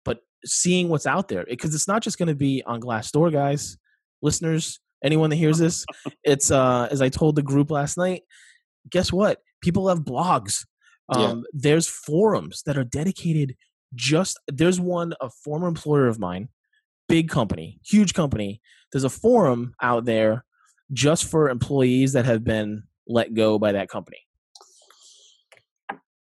[0.05, 3.77] but seeing what's out there because it's not just going to be on glassdoor guys
[4.21, 5.85] listeners anyone that hears this
[6.23, 8.23] it's uh as i told the group last night
[8.89, 10.65] guess what people have blogs
[11.11, 11.27] Yeah.
[11.27, 13.55] um there's forums that are dedicated
[13.95, 16.49] just there's one a former employer of mine
[17.07, 20.45] big company huge company there's a forum out there
[20.91, 24.19] just for employees that have been let go by that company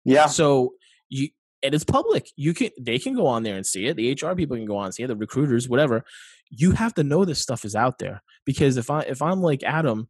[0.04, 0.26] Yeah.
[0.26, 0.74] so
[1.08, 1.28] you
[1.62, 4.34] and it's public you can they can go on there and see it the hr
[4.34, 6.04] people can go on and see it the recruiters whatever
[6.50, 9.62] you have to know this stuff is out there because if i if i'm like
[9.62, 10.08] adam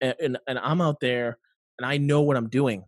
[0.00, 1.38] and, and, and i'm out there
[1.78, 2.84] and i know what i'm doing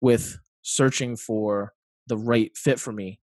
[0.00, 1.72] with searching for
[2.06, 3.20] the right fit for me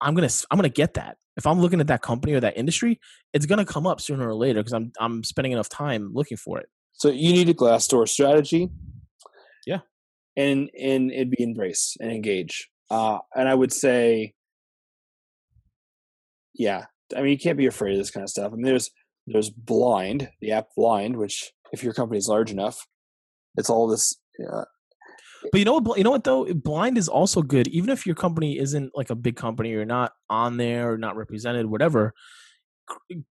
[0.00, 3.00] i'm gonna I'm gonna get that if i'm looking at that company or that industry
[3.32, 6.58] it's gonna come up sooner or later because i'm i'm spending enough time looking for
[6.60, 8.68] it So you need a Glassdoor strategy.
[9.66, 9.80] Yeah.
[10.36, 12.68] And and it'd be embrace and engage.
[12.92, 14.34] Uh, and I would say,
[16.54, 16.84] yeah.
[17.16, 18.52] I mean, you can't be afraid of this kind of stuff.
[18.52, 18.90] I mean, there's
[19.26, 22.86] there's Blind, the app Blind, which if your company's large enough,
[23.56, 24.14] it's all this.
[24.38, 24.64] Uh,
[25.50, 25.96] But you know what?
[25.98, 26.44] You know what though?
[26.52, 30.12] Blind is also good, even if your company isn't like a big company, you're not
[30.28, 32.12] on there or not represented, whatever.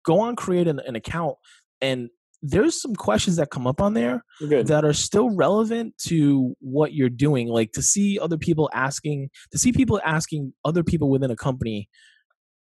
[0.05, 1.37] Go on, create an, an account,
[1.83, 2.09] and
[2.43, 4.67] there's some questions that come up on there good.
[4.69, 7.49] that are still relevant to what you're doing.
[7.49, 11.89] Like to see other people asking, to see people asking other people within a company,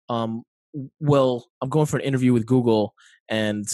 [0.10, 0.44] um,
[1.00, 2.94] well, I'm going for an interview with Google,
[3.30, 3.66] and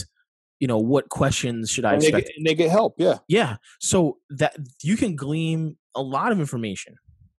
[0.59, 2.27] you know what questions should I and, they expect?
[2.27, 2.95] get, and they get help.
[2.97, 3.17] Yeah.
[3.27, 3.57] Yeah.
[3.79, 6.95] So that you can glean a lot of information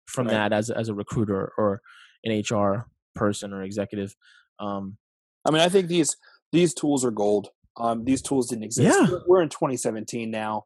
[0.07, 0.33] from Right.
[0.33, 1.81] that as as a recruiter or
[2.23, 4.15] an HR person or executive.
[4.59, 4.97] Um,
[5.45, 6.15] I mean, I think these
[6.51, 7.49] these tools are gold.
[7.79, 8.97] Um, these tools didn't exist.
[8.99, 9.17] Yeah.
[9.27, 10.65] We're- in 2017 now,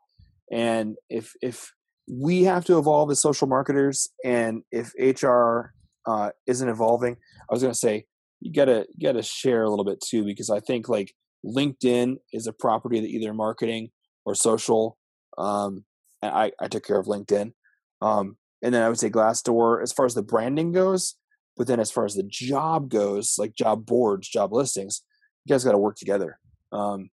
[0.51, 1.71] and if if
[2.09, 5.73] we have to evolve as social marketers, and if HR
[6.05, 7.15] uh, isn't evolving,
[7.49, 8.05] I was going to say
[8.39, 11.13] you gotta you gotta share a little bit too, because I think like
[11.45, 13.91] LinkedIn is a property that either marketing
[14.25, 14.97] or social.
[15.37, 15.85] Um,
[16.21, 17.53] and I I took care of LinkedIn,
[18.01, 21.15] um, and then I would say Glassdoor as far as the branding goes.
[21.57, 25.03] but then as far as the job goes, like job boards, job listings,
[25.45, 26.39] you guys got to work together.
[26.71, 27.09] Um,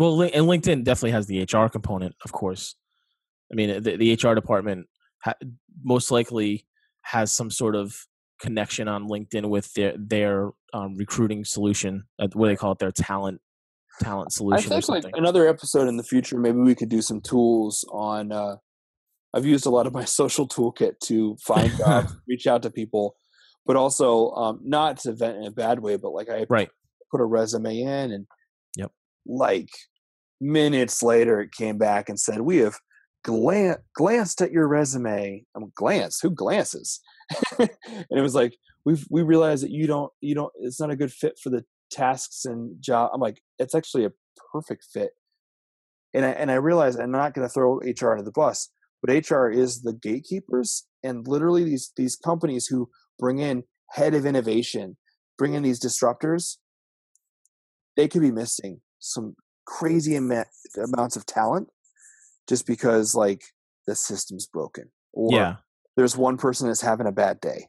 [0.00, 2.74] well, and LinkedIn definitely has the HR component, of course.
[3.52, 4.86] I mean, the, the HR department
[5.22, 5.34] ha-
[5.82, 6.66] most likely
[7.02, 7.94] has some sort of
[8.40, 12.04] connection on LinkedIn with their their um, recruiting solution.
[12.18, 12.78] Uh, what do they call it?
[12.78, 13.42] Their talent
[14.00, 14.72] talent solution.
[14.72, 18.32] I think like another episode in the future, maybe we could do some tools on.
[18.32, 18.56] Uh,
[19.34, 23.16] I've used a lot of my social toolkit to find jobs, reach out to people,
[23.66, 26.70] but also um, not to vent in a bad way, but like I right.
[27.10, 28.26] put a resume in and.
[29.26, 29.70] Like
[30.40, 32.76] minutes later it came back and said we have
[33.22, 35.44] glan- glanced at your resume.
[35.54, 36.20] I'm glance.
[36.20, 37.00] Who glances?
[37.58, 37.68] and
[38.10, 40.52] it was like we we realized that you don't you don't.
[40.60, 43.10] It's not a good fit for the tasks and job.
[43.12, 44.12] I'm like it's actually a
[44.52, 45.10] perfect fit.
[46.14, 48.70] And I and I realized I'm not going to throw HR under the bus,
[49.02, 54.26] but HR is the gatekeepers and literally these these companies who bring in head of
[54.26, 54.96] innovation,
[55.38, 56.56] bring in these disruptors.
[57.96, 59.34] They could be missing some
[59.66, 61.68] crazy amounts of talent
[62.48, 63.42] just because like
[63.86, 65.56] the system's broken or yeah.
[65.96, 67.66] there's one person that's having a bad day.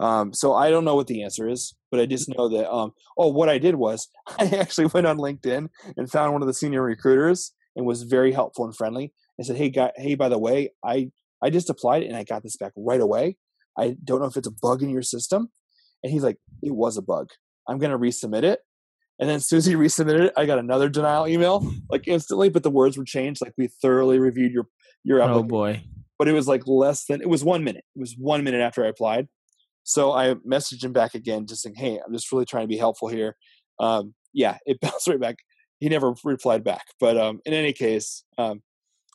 [0.00, 2.72] Um, so I don't know what the answer is, but I just know that.
[2.72, 4.08] Um, oh, what I did was
[4.38, 8.32] I actually went on LinkedIn and found one of the senior recruiters and was very
[8.32, 9.12] helpful and friendly.
[9.38, 11.10] I said, "Hey, guy, hey, by the way, I
[11.42, 13.36] I just applied and I got this back right away.
[13.78, 15.50] I don't know if it's a bug in your system."
[16.02, 17.30] And he's like, "It was a bug.
[17.68, 18.60] I'm gonna resubmit it."
[19.20, 20.32] And then Susie resubmitted it.
[20.36, 23.40] I got another denial email like instantly, but the words were changed.
[23.40, 24.66] Like we thoroughly reviewed your
[25.04, 25.44] your application.
[25.44, 25.82] oh boy.
[26.18, 27.84] But it was like less than it was one minute.
[27.94, 29.28] It was one minute after I applied.
[29.84, 32.76] So I messaged him back again, just saying, "Hey, I'm just really trying to be
[32.76, 33.36] helpful here."
[33.78, 35.36] Um, yeah, it bounced right back.
[35.80, 38.62] He never replied back, but um, in any case, um,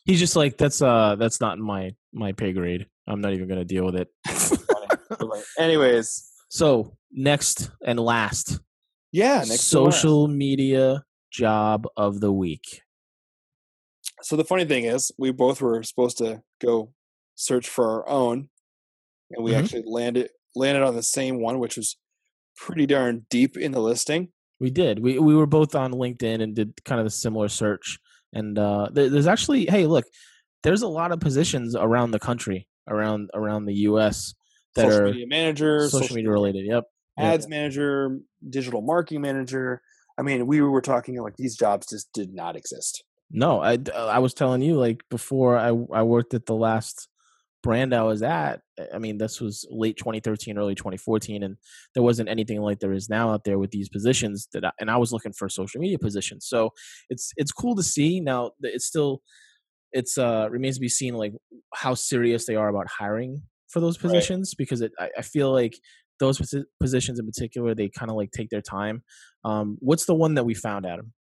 [0.05, 2.85] he's just like, "That's uh, that's not my my pay grade.
[3.07, 4.07] I'm not even going to deal with it."
[5.57, 8.59] Anyways, so next and last
[9.11, 12.81] yeah, social media job of the week.
[14.21, 16.93] So the funny thing is, we both were supposed to go
[17.35, 18.49] search for our own,
[19.31, 19.63] and we mm-hmm.
[19.63, 21.97] actually landed landed on the same one, which was
[22.57, 24.29] pretty darn deep in the listing.
[24.59, 24.99] We did.
[24.99, 27.97] We we were both on LinkedIn and did kind of a similar search.
[28.31, 30.05] And uh, there's actually, hey, look,
[30.61, 34.35] there's a lot of positions around the country, around around the U.S.
[34.75, 36.65] that social are media manager, social, social media related.
[36.67, 36.83] Yep
[37.19, 37.49] ads yeah.
[37.49, 39.81] manager, digital marketing manager.
[40.17, 43.03] I mean, we were talking like these jobs just did not exist.
[43.31, 47.07] No, I, I was telling you like before I I worked at the last
[47.61, 48.61] brand I was at.
[48.93, 51.57] I mean, this was late 2013, early 2014, and
[51.93, 54.47] there wasn't anything like there is now out there with these positions.
[54.53, 56.47] That I, and I was looking for social media positions.
[56.47, 56.71] So
[57.09, 58.19] it's it's cool to see.
[58.19, 59.21] Now it's still
[59.91, 61.33] it's uh remains to be seen like
[61.73, 64.57] how serious they are about hiring for those positions right.
[64.57, 65.79] because it I, I feel like
[66.19, 66.39] those
[66.81, 69.03] positions in particular, they kind of like take their time.
[69.43, 71.13] Um, what's the one that we found, Adam?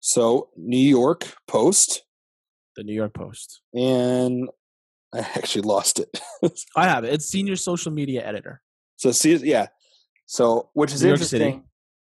[0.00, 2.02] So New York Post.
[2.76, 3.60] The New York Post.
[3.74, 4.48] And
[5.14, 6.20] I actually lost it.
[6.76, 7.12] I have it.
[7.12, 8.62] It's senior social media editor.
[8.96, 9.66] So see, yeah.
[10.26, 11.64] So which is New interesting.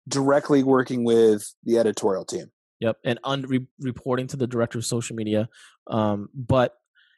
[0.09, 2.51] Directly working with the editorial team.
[2.81, 5.49] Yep, and un- re- reporting to the director of social media.
[5.87, 6.74] Um, but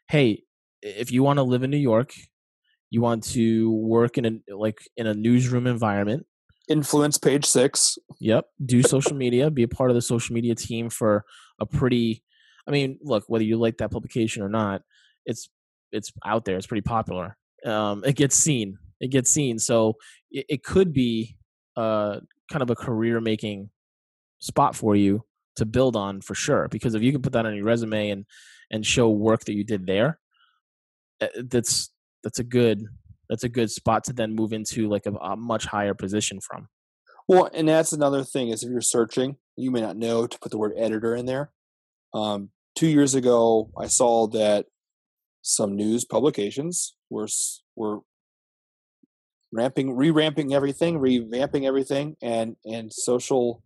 [0.09, 0.43] hey,
[0.83, 2.13] if you want to live in New York,
[2.93, 6.27] you want to work in a like in a newsroom environment.
[6.69, 7.97] Influence page six.
[8.21, 11.25] Yep do social media be a part of the social media team for
[11.59, 12.23] a pretty
[12.69, 14.83] i mean look whether you like that publication or not
[15.27, 15.49] it's
[15.91, 17.37] it's out there it's pretty popular.
[17.65, 19.59] Um it gets seen it gets seen.
[19.59, 19.97] So
[20.31, 21.37] it, it could be
[21.77, 23.71] uh kind of a career making
[24.39, 25.25] spot for you
[25.57, 28.27] to build on for sure because if you can put that on your resume and
[28.71, 30.19] and show work that you did there
[31.23, 31.92] eh, that's
[32.23, 32.85] that's a good
[33.29, 36.69] that's a good spot to then move into like a, a much higher position from.
[37.29, 40.51] Well, and that's another thing is if you're searching, you may not know to put
[40.51, 41.51] the word editor in there.
[42.13, 44.67] Um, two years ago, I saw that
[45.43, 47.29] some news publications were
[47.77, 48.01] were
[49.53, 53.63] ramping, re-ramping everything, revamping everything, and and social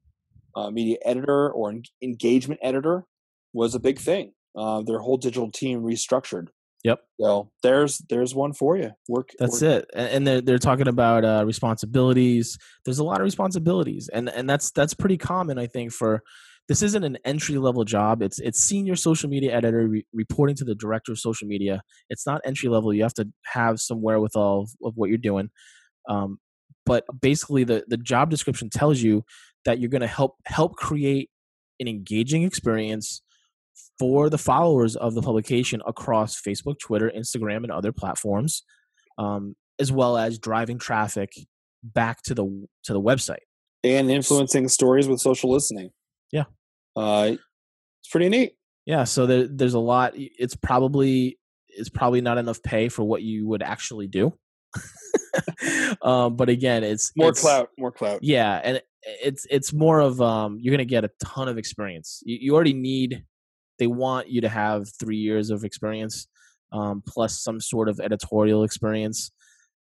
[0.55, 3.05] uh, media editor or engagement editor
[3.53, 4.33] was a big thing.
[4.57, 6.49] Uh, their whole digital team restructured.
[6.87, 7.01] Yep.
[7.21, 8.93] So there's there's one for you.
[9.09, 9.31] Work.
[9.41, 9.87] That's work.
[9.87, 9.91] it.
[9.93, 12.57] And they're they're talking about uh, responsibilities.
[12.85, 15.91] There's a lot of responsibilities, and and that's that's pretty common, I think.
[15.91, 16.23] For
[16.69, 18.23] this isn't an entry level job.
[18.23, 21.83] It's it's senior social media editor re- reporting to the director of social media.
[22.09, 22.95] It's not entry level.
[22.95, 25.51] You have to have some wherewithal of, of what you're doing.
[26.09, 26.39] Um,
[26.85, 29.25] but basically, the the job description tells you
[29.65, 31.31] that you're going to help help create
[31.81, 33.23] an engaging experience
[33.99, 38.63] for the followers of the publication across Facebook, Twitter, Instagram, and other platforms.
[39.19, 41.33] Um, as well as driving traffic
[41.83, 42.45] back to the
[42.85, 43.45] to the website.
[43.85, 45.91] and influencing stories with social listening.
[46.33, 46.45] Yeah.
[46.97, 47.33] uh,
[48.01, 48.55] it's pretty neat.
[48.87, 50.13] Yeah, so there, there's a lot.
[50.15, 51.39] It's probably
[51.69, 54.33] it's probably not enough pay for what you would actually do.
[56.03, 58.21] um, but again, it's More it's- clout, more clout.
[58.23, 62.23] Yeah, and it's it's more of um, you're gonna get a ton of experience.
[62.25, 63.25] You, you already need.
[63.79, 66.29] They want you to have three years of experience,
[66.73, 69.31] um, plus some sort of editorial experience.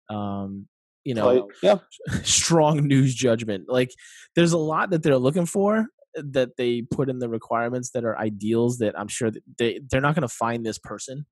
[0.09, 0.67] Um,
[1.03, 1.77] you know, Like, yeah,
[2.23, 3.65] strong news judgment.
[3.67, 3.91] Like
[4.35, 8.17] there's a lot that they're looking for that they put in the requirements that are
[8.17, 11.25] ideals that I'm sure that they they're not going to find this person.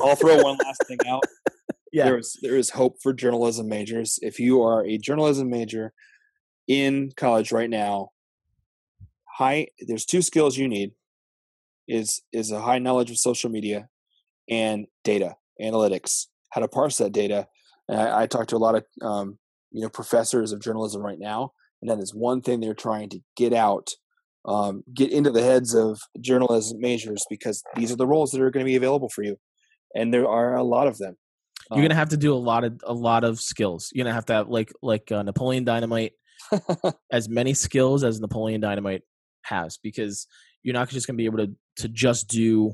[0.00, 1.24] I'll throw one last thing out.
[1.92, 2.04] Yeah.
[2.04, 4.18] There is there is hope for journalism majors.
[4.22, 5.92] If you are a journalism major
[6.66, 8.10] in college right now,
[9.36, 10.92] high there's two skills you need
[11.88, 13.88] is is a high knowledge of social media
[14.48, 17.46] and data analytics, how to parse that data.
[17.88, 19.38] And I, I talk to a lot of um,
[19.70, 23.20] you know professors of journalism right now, and that is one thing they're trying to
[23.36, 23.88] get out,
[24.46, 28.50] um, get into the heads of journalism majors because these are the roles that are
[28.50, 29.36] going to be available for you,
[29.94, 31.16] and there are a lot of them.
[31.70, 33.90] You're Um, gonna have to do a lot of a lot of skills.
[33.92, 36.12] You're gonna have to have like like uh, Napoleon Dynamite,
[37.12, 39.02] as many skills as Napoleon Dynamite
[39.44, 40.26] has, because
[40.62, 42.72] you're not just gonna be able to to just do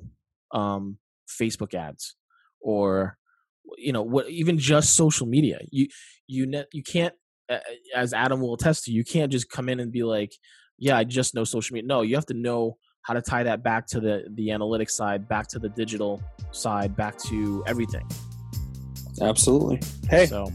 [0.53, 0.99] um,
[1.41, 2.17] Facebook ads
[2.61, 3.17] or
[3.77, 5.61] you know what even just social media.
[5.71, 5.89] You
[6.27, 7.15] you ne- you can't
[7.95, 8.93] as Adam will attest to.
[8.93, 10.33] You can't just come in and be like,
[10.79, 11.87] yeah, I just know social media.
[11.87, 15.29] No, you have to know how to tie that back to the the analytics side,
[15.29, 18.07] back to the digital side, back to everything.
[19.21, 19.81] Absolutely.
[20.09, 20.47] Hey, So,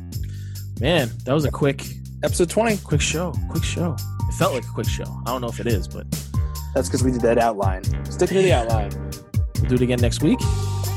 [0.79, 1.83] man, that was a quick,
[2.23, 2.77] episode 20.
[2.77, 3.33] quick show.
[3.49, 3.95] Quick show.
[4.29, 5.03] It felt like a quick show.
[5.25, 6.05] I don't know if it is, but
[6.73, 7.83] That's because we did that outline.
[8.05, 8.91] Sticking to the outline.
[9.59, 10.39] we'll do it again next week.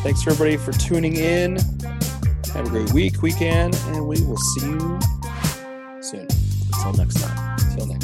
[0.03, 1.57] Thanks for everybody for tuning in.
[2.55, 4.99] Have a great week, weekend, and we will see you
[6.01, 6.29] soon.
[6.73, 7.59] Until next time.
[7.71, 7.96] Until next time.